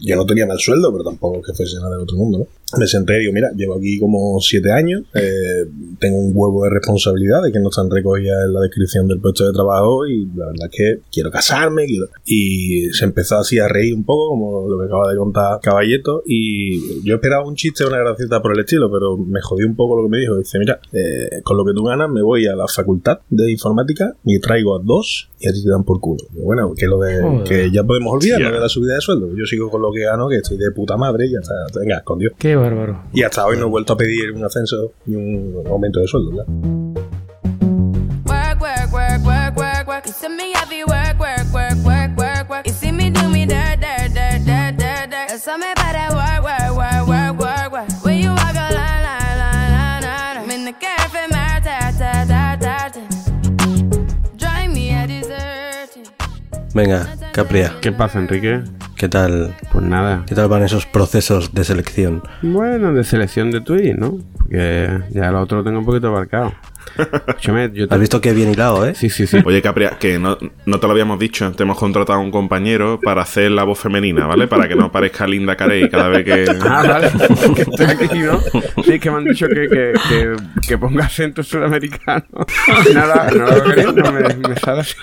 [0.00, 2.46] yo no tenía mal sueldo, pero tampoco que fuese nada del otro mundo, ¿no?
[2.78, 5.64] Me senté y digo, mira, llevo aquí como siete años, eh,
[6.00, 9.52] tengo un huevo de responsabilidades que no están recogidas en la descripción del puesto de
[9.52, 12.08] trabajo y la verdad es que quiero casarme, quiero...
[12.24, 16.22] Y se empezó así a reír un poco, como lo que acaba de contar Caballeto,
[16.26, 19.96] y yo esperaba un chiste, una gracieta por el estilo, pero me jodió un poco
[19.96, 20.36] lo que me dijo.
[20.36, 24.14] Dice, mira, eh, con lo que tú ganas me voy a la facultad de informática
[24.24, 26.24] y traigo a dos y a ti te dan por culo.
[26.32, 27.44] Bueno, que lo de Joder.
[27.44, 28.54] que ya podemos olvidar lo Tía.
[28.54, 29.30] de la subida de sueldo.
[29.36, 31.54] Yo sigo con lo que gano, que estoy de puta madre y ya está.
[31.78, 32.32] Venga, con Dios.
[32.38, 33.02] Qué bárbaro.
[33.12, 36.44] Y hasta hoy no he vuelto a pedir un ascenso ni un aumento de sueldo.
[56.74, 58.62] Venga, Capria, ¿Qué pasa, Enrique?
[58.96, 59.56] ¿qué tal?
[59.72, 60.22] Pues nada.
[60.24, 62.22] ¿Qué tal van esos procesos de selección?
[62.42, 64.18] Bueno, de selección de tweets, ¿no?
[64.38, 66.54] Porque ya lo otro lo tengo un poquito abarcado.
[67.26, 68.94] Escúchame, yo te- Has visto que bien hilado, ¿eh?
[68.94, 69.38] Sí, sí, sí.
[69.44, 73.00] Oye, Capria, que no, no te lo habíamos dicho, te hemos contratado a un compañero
[73.02, 74.46] para hacer la voz femenina, ¿vale?
[74.46, 76.44] Para que no parezca Linda Carey cada vez que...
[76.62, 77.10] Ah, vale.
[77.54, 78.40] que estoy aquí, ¿no?
[78.84, 80.36] Sí, que me han dicho que, que, que,
[80.68, 82.24] que ponga acento sudamericano.
[82.94, 84.94] Nada, no lo quería, no me, me sale así.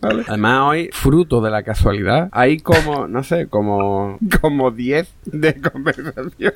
[0.00, 0.24] Vale.
[0.28, 6.54] Además, hoy, fruto de la casualidad, hay como, no sé, como, como 10 de conversación.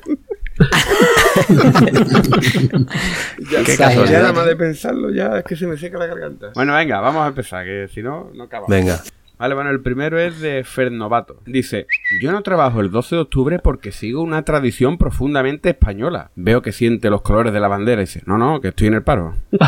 [3.51, 4.22] ya, Qué casualidad.
[4.23, 6.51] Nada más de pensarlo, ya es que se me seca la garganta.
[6.55, 8.69] Bueno, venga, vamos a empezar, que si no, no acabamos.
[8.69, 9.01] Venga.
[9.37, 11.41] Vale, bueno, el primero es de Fernovato.
[11.45, 11.87] Dice,
[12.21, 16.31] yo no trabajo el 12 de octubre porque sigo una tradición profundamente española.
[16.35, 18.93] Veo que siente los colores de la bandera y dice, no, no, que estoy en
[18.93, 19.33] el paro.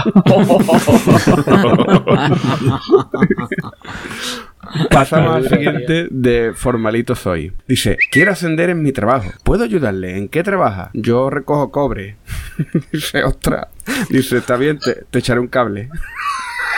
[4.90, 7.54] Pasamos al siguiente de Formalito Soy.
[7.68, 9.32] Dice, quiero ascender en mi trabajo.
[9.44, 10.18] ¿Puedo ayudarle?
[10.18, 10.90] ¿En qué trabaja?
[10.94, 12.18] Yo recojo cobre.
[12.92, 13.68] Dice, ostras.
[14.10, 15.90] Dice, está bien, te, te echaré un cable.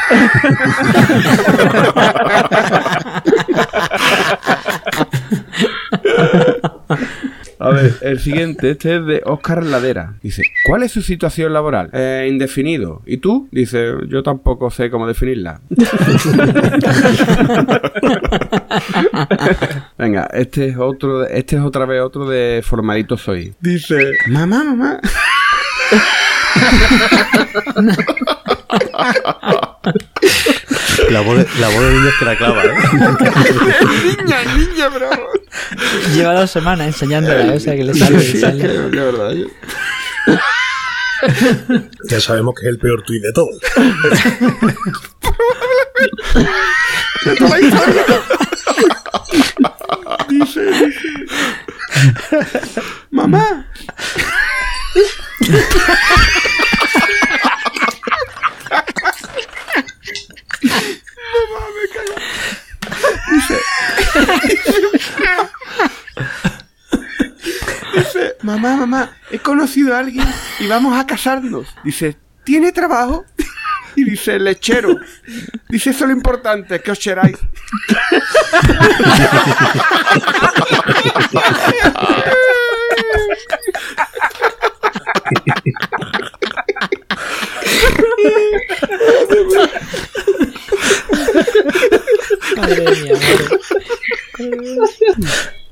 [7.59, 10.15] A ver, el siguiente, este es de Oscar Ladera.
[10.21, 11.89] Dice, ¿cuál es su situación laboral?
[11.93, 13.01] "Eh, indefinido.
[13.05, 13.47] ¿Y tú?
[13.51, 15.61] Dice, yo tampoco sé cómo definirla.
[19.97, 23.55] Venga, este es otro, este es otra vez otro de Formalito Soy.
[23.59, 24.99] Dice, mamá, mamá.
[31.09, 32.73] La voz de, la voz de niño es que la clava, ¿eh?
[34.03, 35.29] niña, niña, bravo.
[36.13, 38.63] Lleva dos semanas enseñándola, o sea que le sale, le Sí, sale.
[38.63, 39.47] es que, de verdad, yo-
[42.09, 43.57] Ya sabemos que es el peor tuit de todos.
[50.29, 51.09] Dice, dice.
[53.11, 53.43] Mamá.
[53.45, 53.65] Mamá,
[55.51, 55.61] me
[60.73, 60.96] cago.
[63.37, 63.59] Dice.
[67.95, 70.25] Dice, mamá, mamá, he conocido a alguien
[70.59, 71.67] y vamos a casarnos.
[71.83, 73.25] Dice, ¿tiene trabajo?
[73.95, 74.97] Y dice, lechero.
[75.69, 77.37] Dice, eso es lo importante, que os cheráis.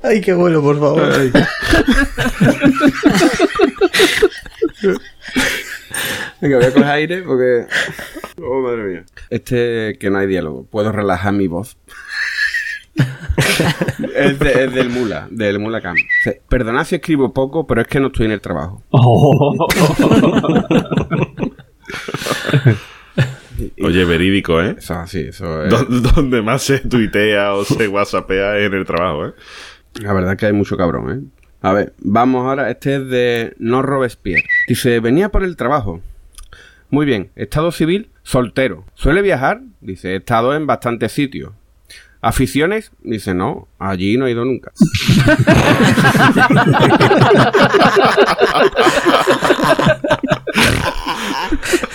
[0.04, 1.02] Ay, qué bueno, por favor.
[6.42, 7.66] Venga, voy a coger aire porque.
[8.42, 9.06] Oh, madre mía.
[9.30, 10.66] Este, que no hay diálogo.
[10.66, 11.78] Puedo relajar mi voz.
[14.16, 15.96] es, de- es del Mula, del Mula Cam.
[15.96, 18.84] Dice, Perdonad si escribo poco, pero es que no estoy en el trabajo.
[23.82, 24.76] Oye, verídico, ¿eh?
[24.78, 25.74] Eso, sí, eso es.
[26.16, 29.34] Donde más se tuitea o se whatsappea es en el trabajo, ¿eh?
[29.96, 31.22] La verdad que hay mucho cabrón, ¿eh?
[31.62, 32.70] A ver, vamos ahora.
[32.70, 34.44] Este es de No Robespierre.
[34.68, 36.02] Dice, venía por el trabajo.
[36.90, 38.86] Muy bien, estado civil, soltero.
[38.94, 39.62] ¿Suele viajar?
[39.82, 41.52] Dice, he estado en bastantes sitios.
[42.22, 42.92] ¿Aficiones?
[43.04, 44.72] Dice, no, allí no he ido nunca.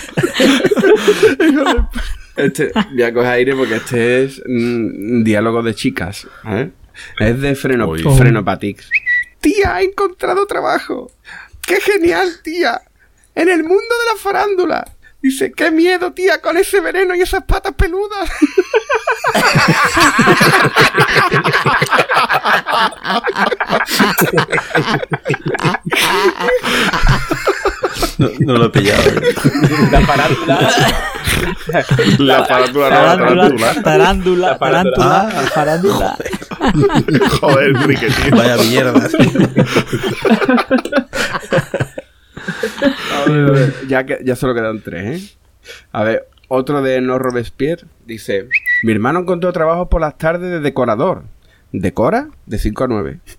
[2.35, 6.27] Este, voy a coger aire porque este es mm, diálogo de chicas.
[6.45, 6.71] ¿eh?
[7.19, 8.03] Es de freno, Uy.
[8.03, 8.89] Frenopatix.
[9.39, 11.11] Tía, he encontrado trabajo.
[11.65, 12.81] ¡Qué genial, tía!
[13.35, 14.85] En el mundo de la farándula.
[15.21, 18.29] Dice, qué miedo, tía, con ese veneno y esas patas peludas.
[28.45, 29.01] No, lo he pillado.
[29.91, 30.59] La farándula.
[32.19, 33.81] La farándula, no, la tarántula.
[33.83, 35.41] tarándula, tarántula, Ah.
[35.53, 36.17] farándula.
[37.39, 38.35] Joder, Enrique, tío.
[38.35, 39.09] Vaya mierda.
[43.87, 45.37] ya, que, ya solo quedan tres, ¿eh?
[45.91, 48.47] A ver, otro de No Robespierre dice:
[48.83, 51.23] Mi hermano encontró trabajo por las tardes de decorador.
[51.73, 52.27] ¿Decora?
[52.47, 53.19] De 5 a 9.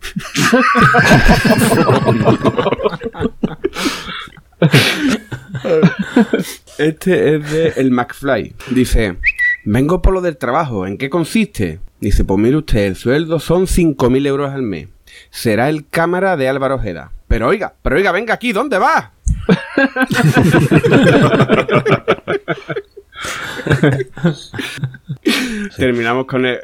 [6.79, 8.55] Este es de El McFly.
[8.71, 9.17] Dice:
[9.65, 10.87] Vengo por lo del trabajo.
[10.87, 11.81] ¿En qué consiste?
[12.01, 14.89] Dice: Pues mire usted, el sueldo son 5.000 euros al mes.
[15.31, 17.13] Será el cámara de Álvaro Ojeda.
[17.29, 19.13] Pero oiga, pero oiga, venga aquí, ¿dónde va?
[25.77, 26.59] Terminamos con el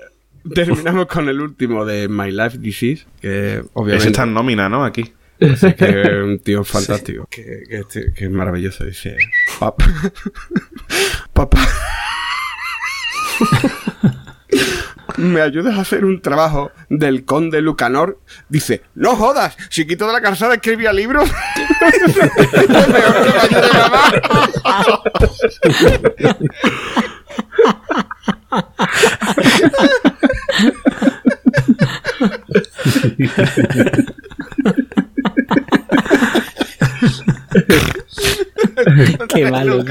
[0.55, 4.85] terminamos con el último de My Life Disease, que Ese obviamente está en nómina, ¿no?
[4.85, 5.13] Aquí.
[5.41, 9.17] Sí, que es un tío fantástico, que, que, este- que es maravilloso, dice,
[9.61, 9.87] papá,
[11.33, 11.67] papá,
[15.17, 18.21] ¿me ayudas a hacer un trabajo del conde Lucanor?
[18.49, 21.29] Dice, no jodas, chiquito de la calzada escribía libros.
[21.81, 21.93] Peor
[23.25, 24.13] que me ayude mamá.
[39.35, 39.85] Qué malo.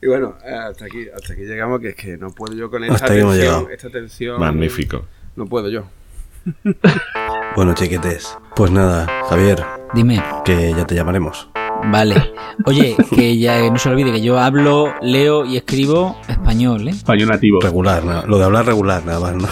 [0.00, 2.82] Y bueno, eh, hasta aquí, hasta aquí llegamos, que es que no puedo yo con
[2.82, 3.70] esta Hasta aquí hemos tensión, llegado.
[3.74, 4.40] esta tensión.
[4.40, 5.04] Magnífico.
[5.36, 5.84] No puedo yo.
[7.54, 8.38] Bueno, chiquetes.
[8.56, 10.22] Pues nada, Javier, Dime.
[10.42, 11.50] que ya te llamaremos.
[11.90, 12.32] Vale.
[12.64, 16.92] Oye, que ya no se olvide que yo hablo, leo y escribo español, ¿eh?
[16.92, 17.60] Español nativo.
[17.60, 18.26] Regular, ¿no?
[18.26, 19.48] Lo de hablar regular, nada más, ¿no?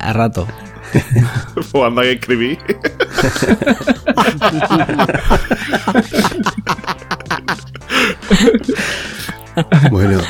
[0.00, 0.48] A rato.
[1.72, 2.58] O anda que escribí.
[9.90, 10.20] Bueno,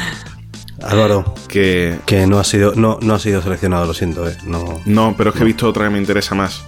[0.82, 1.98] Álvaro, Que.
[2.06, 4.36] que no ha sido, no, no ha sido seleccionado, lo siento, eh.
[4.44, 4.80] No.
[4.84, 6.62] No, pero es que he visto otra que me interesa más.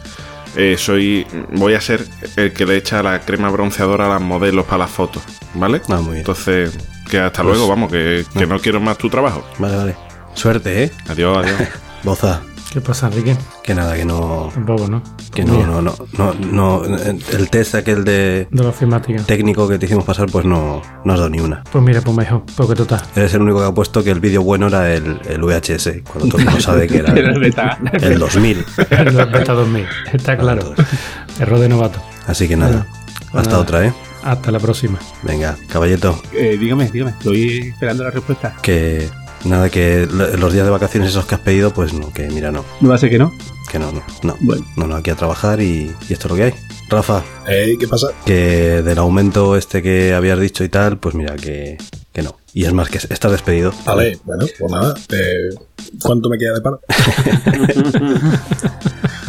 [0.57, 1.27] Eh, soy.
[1.53, 2.07] Voy a ser
[2.37, 5.23] el que le echa la crema bronceadora a las modelos para las fotos,
[5.55, 5.83] ¿vale?
[5.89, 6.17] Ah, muy bien.
[6.19, 6.77] Entonces,
[7.11, 9.45] que hasta Pues- luego, vamos, que, que no quiero más tu trabajo.
[9.59, 9.97] Vale, vale.
[10.35, 10.91] Suerte, eh.
[11.09, 11.69] Adiós, adiós.
[12.03, 12.41] Boza,
[12.77, 13.35] ¿Qué pasa, Enrique?
[13.63, 14.51] que nada, que no.
[14.53, 15.03] Tampoco, ¿no?
[15.35, 16.83] Que no, no, no, no, no.
[16.85, 19.23] El test aquel de De la ofimática.
[19.23, 21.65] técnico que te hicimos pasar, pues no, no has dado ni una.
[21.73, 23.01] Pues mira, pues mejor, porque total.
[23.15, 26.29] Eres el único que ha puesto que el vídeo bueno era el, el VHS, cuando
[26.29, 27.79] todo el mundo sabe que era el el, beta.
[27.95, 28.67] el 2000.
[29.15, 29.87] Los beta 2000.
[30.13, 30.75] Está claro.
[31.41, 31.99] Error de novato.
[32.27, 32.87] Así que nada,
[33.33, 33.63] Bueno, hasta nada.
[33.63, 33.95] otra, ¿eh?
[34.23, 34.99] Hasta la próxima.
[35.23, 37.13] Venga, caballeto, Eh, dígame, dígame.
[37.13, 38.55] Estoy esperando la respuesta.
[38.61, 39.09] que
[39.45, 42.51] nada, que lo- los días de vacaciones esos que has pedido, pues no, que mira,
[42.53, 43.33] no, ¿No va a ser que no?
[43.71, 44.65] que no, no, no, Bueno.
[44.77, 46.55] no, no, aquí a trabajar y, y esto es lo que hay.
[46.89, 48.09] Rafa, Ey, ¿Qué pasa?
[48.25, 51.77] que del aumento este que habías dicho y tal, pues mira, que,
[52.13, 52.37] que no.
[52.55, 53.73] Y es más, que estás despedido.
[53.85, 54.95] Vale, bueno, pues nada.
[55.11, 55.51] eh,
[56.01, 56.81] ¿Cuánto me queda de paro?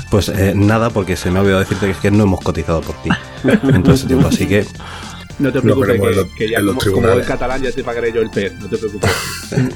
[0.10, 2.80] Pues eh, nada, porque se me ha olvidado decirte que es que no hemos cotizado
[2.80, 3.10] por ti
[3.44, 4.66] en todo este tiempo, así que
[5.40, 8.22] No te preocupes, veremos que, los- que ya como, el catalán ya te pagaré yo
[8.22, 8.54] el PER.
[8.60, 9.12] No te preocupes.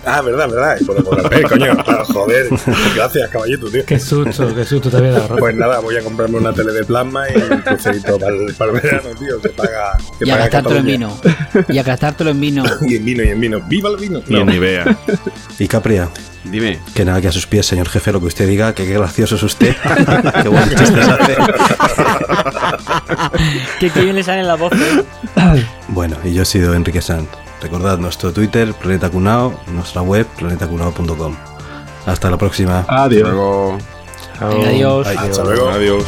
[0.05, 0.77] Ah, verdad, verdad.
[0.79, 1.77] Y podemos volver, coño.
[1.85, 2.47] Ah, Joder.
[2.95, 3.85] Gracias, caballito, tío.
[3.85, 5.35] Qué susto, qué susto te había dado.
[5.37, 8.71] Pues nada, voy a comprarme una tele de plasma y un crucerito para el, para
[8.71, 9.39] el verano, tío.
[9.39, 9.97] Se paga.
[10.19, 11.21] Se Y a gastártelo en vino.
[11.67, 12.63] Y a gastártelo en vino.
[12.81, 13.61] Y en vino, y en vino.
[13.67, 14.21] ¡Viva el vino!
[14.27, 14.97] Y en Nivea.
[15.59, 16.09] y Capria,
[16.43, 16.79] Dime.
[16.95, 19.35] Que nada, que a sus pies, señor jefe, lo que usted diga, que qué gracioso
[19.35, 19.75] es usted.
[20.41, 21.35] qué buenos chistes hace.
[23.79, 25.03] que, que bien le salen las voces.
[25.89, 27.27] Bueno, y yo he sido Enrique Sanz.
[27.61, 31.35] Recordad nuestro Twitter, Planeta Cunao, nuestra web, planetacunao.com.
[32.05, 32.85] Hasta la próxima.
[32.87, 33.29] Adiós.
[33.29, 33.77] Luego.
[34.39, 35.07] Venga, adiós.
[35.07, 35.17] Bye.
[35.17, 35.69] Hasta luego.
[35.69, 36.03] Adiós.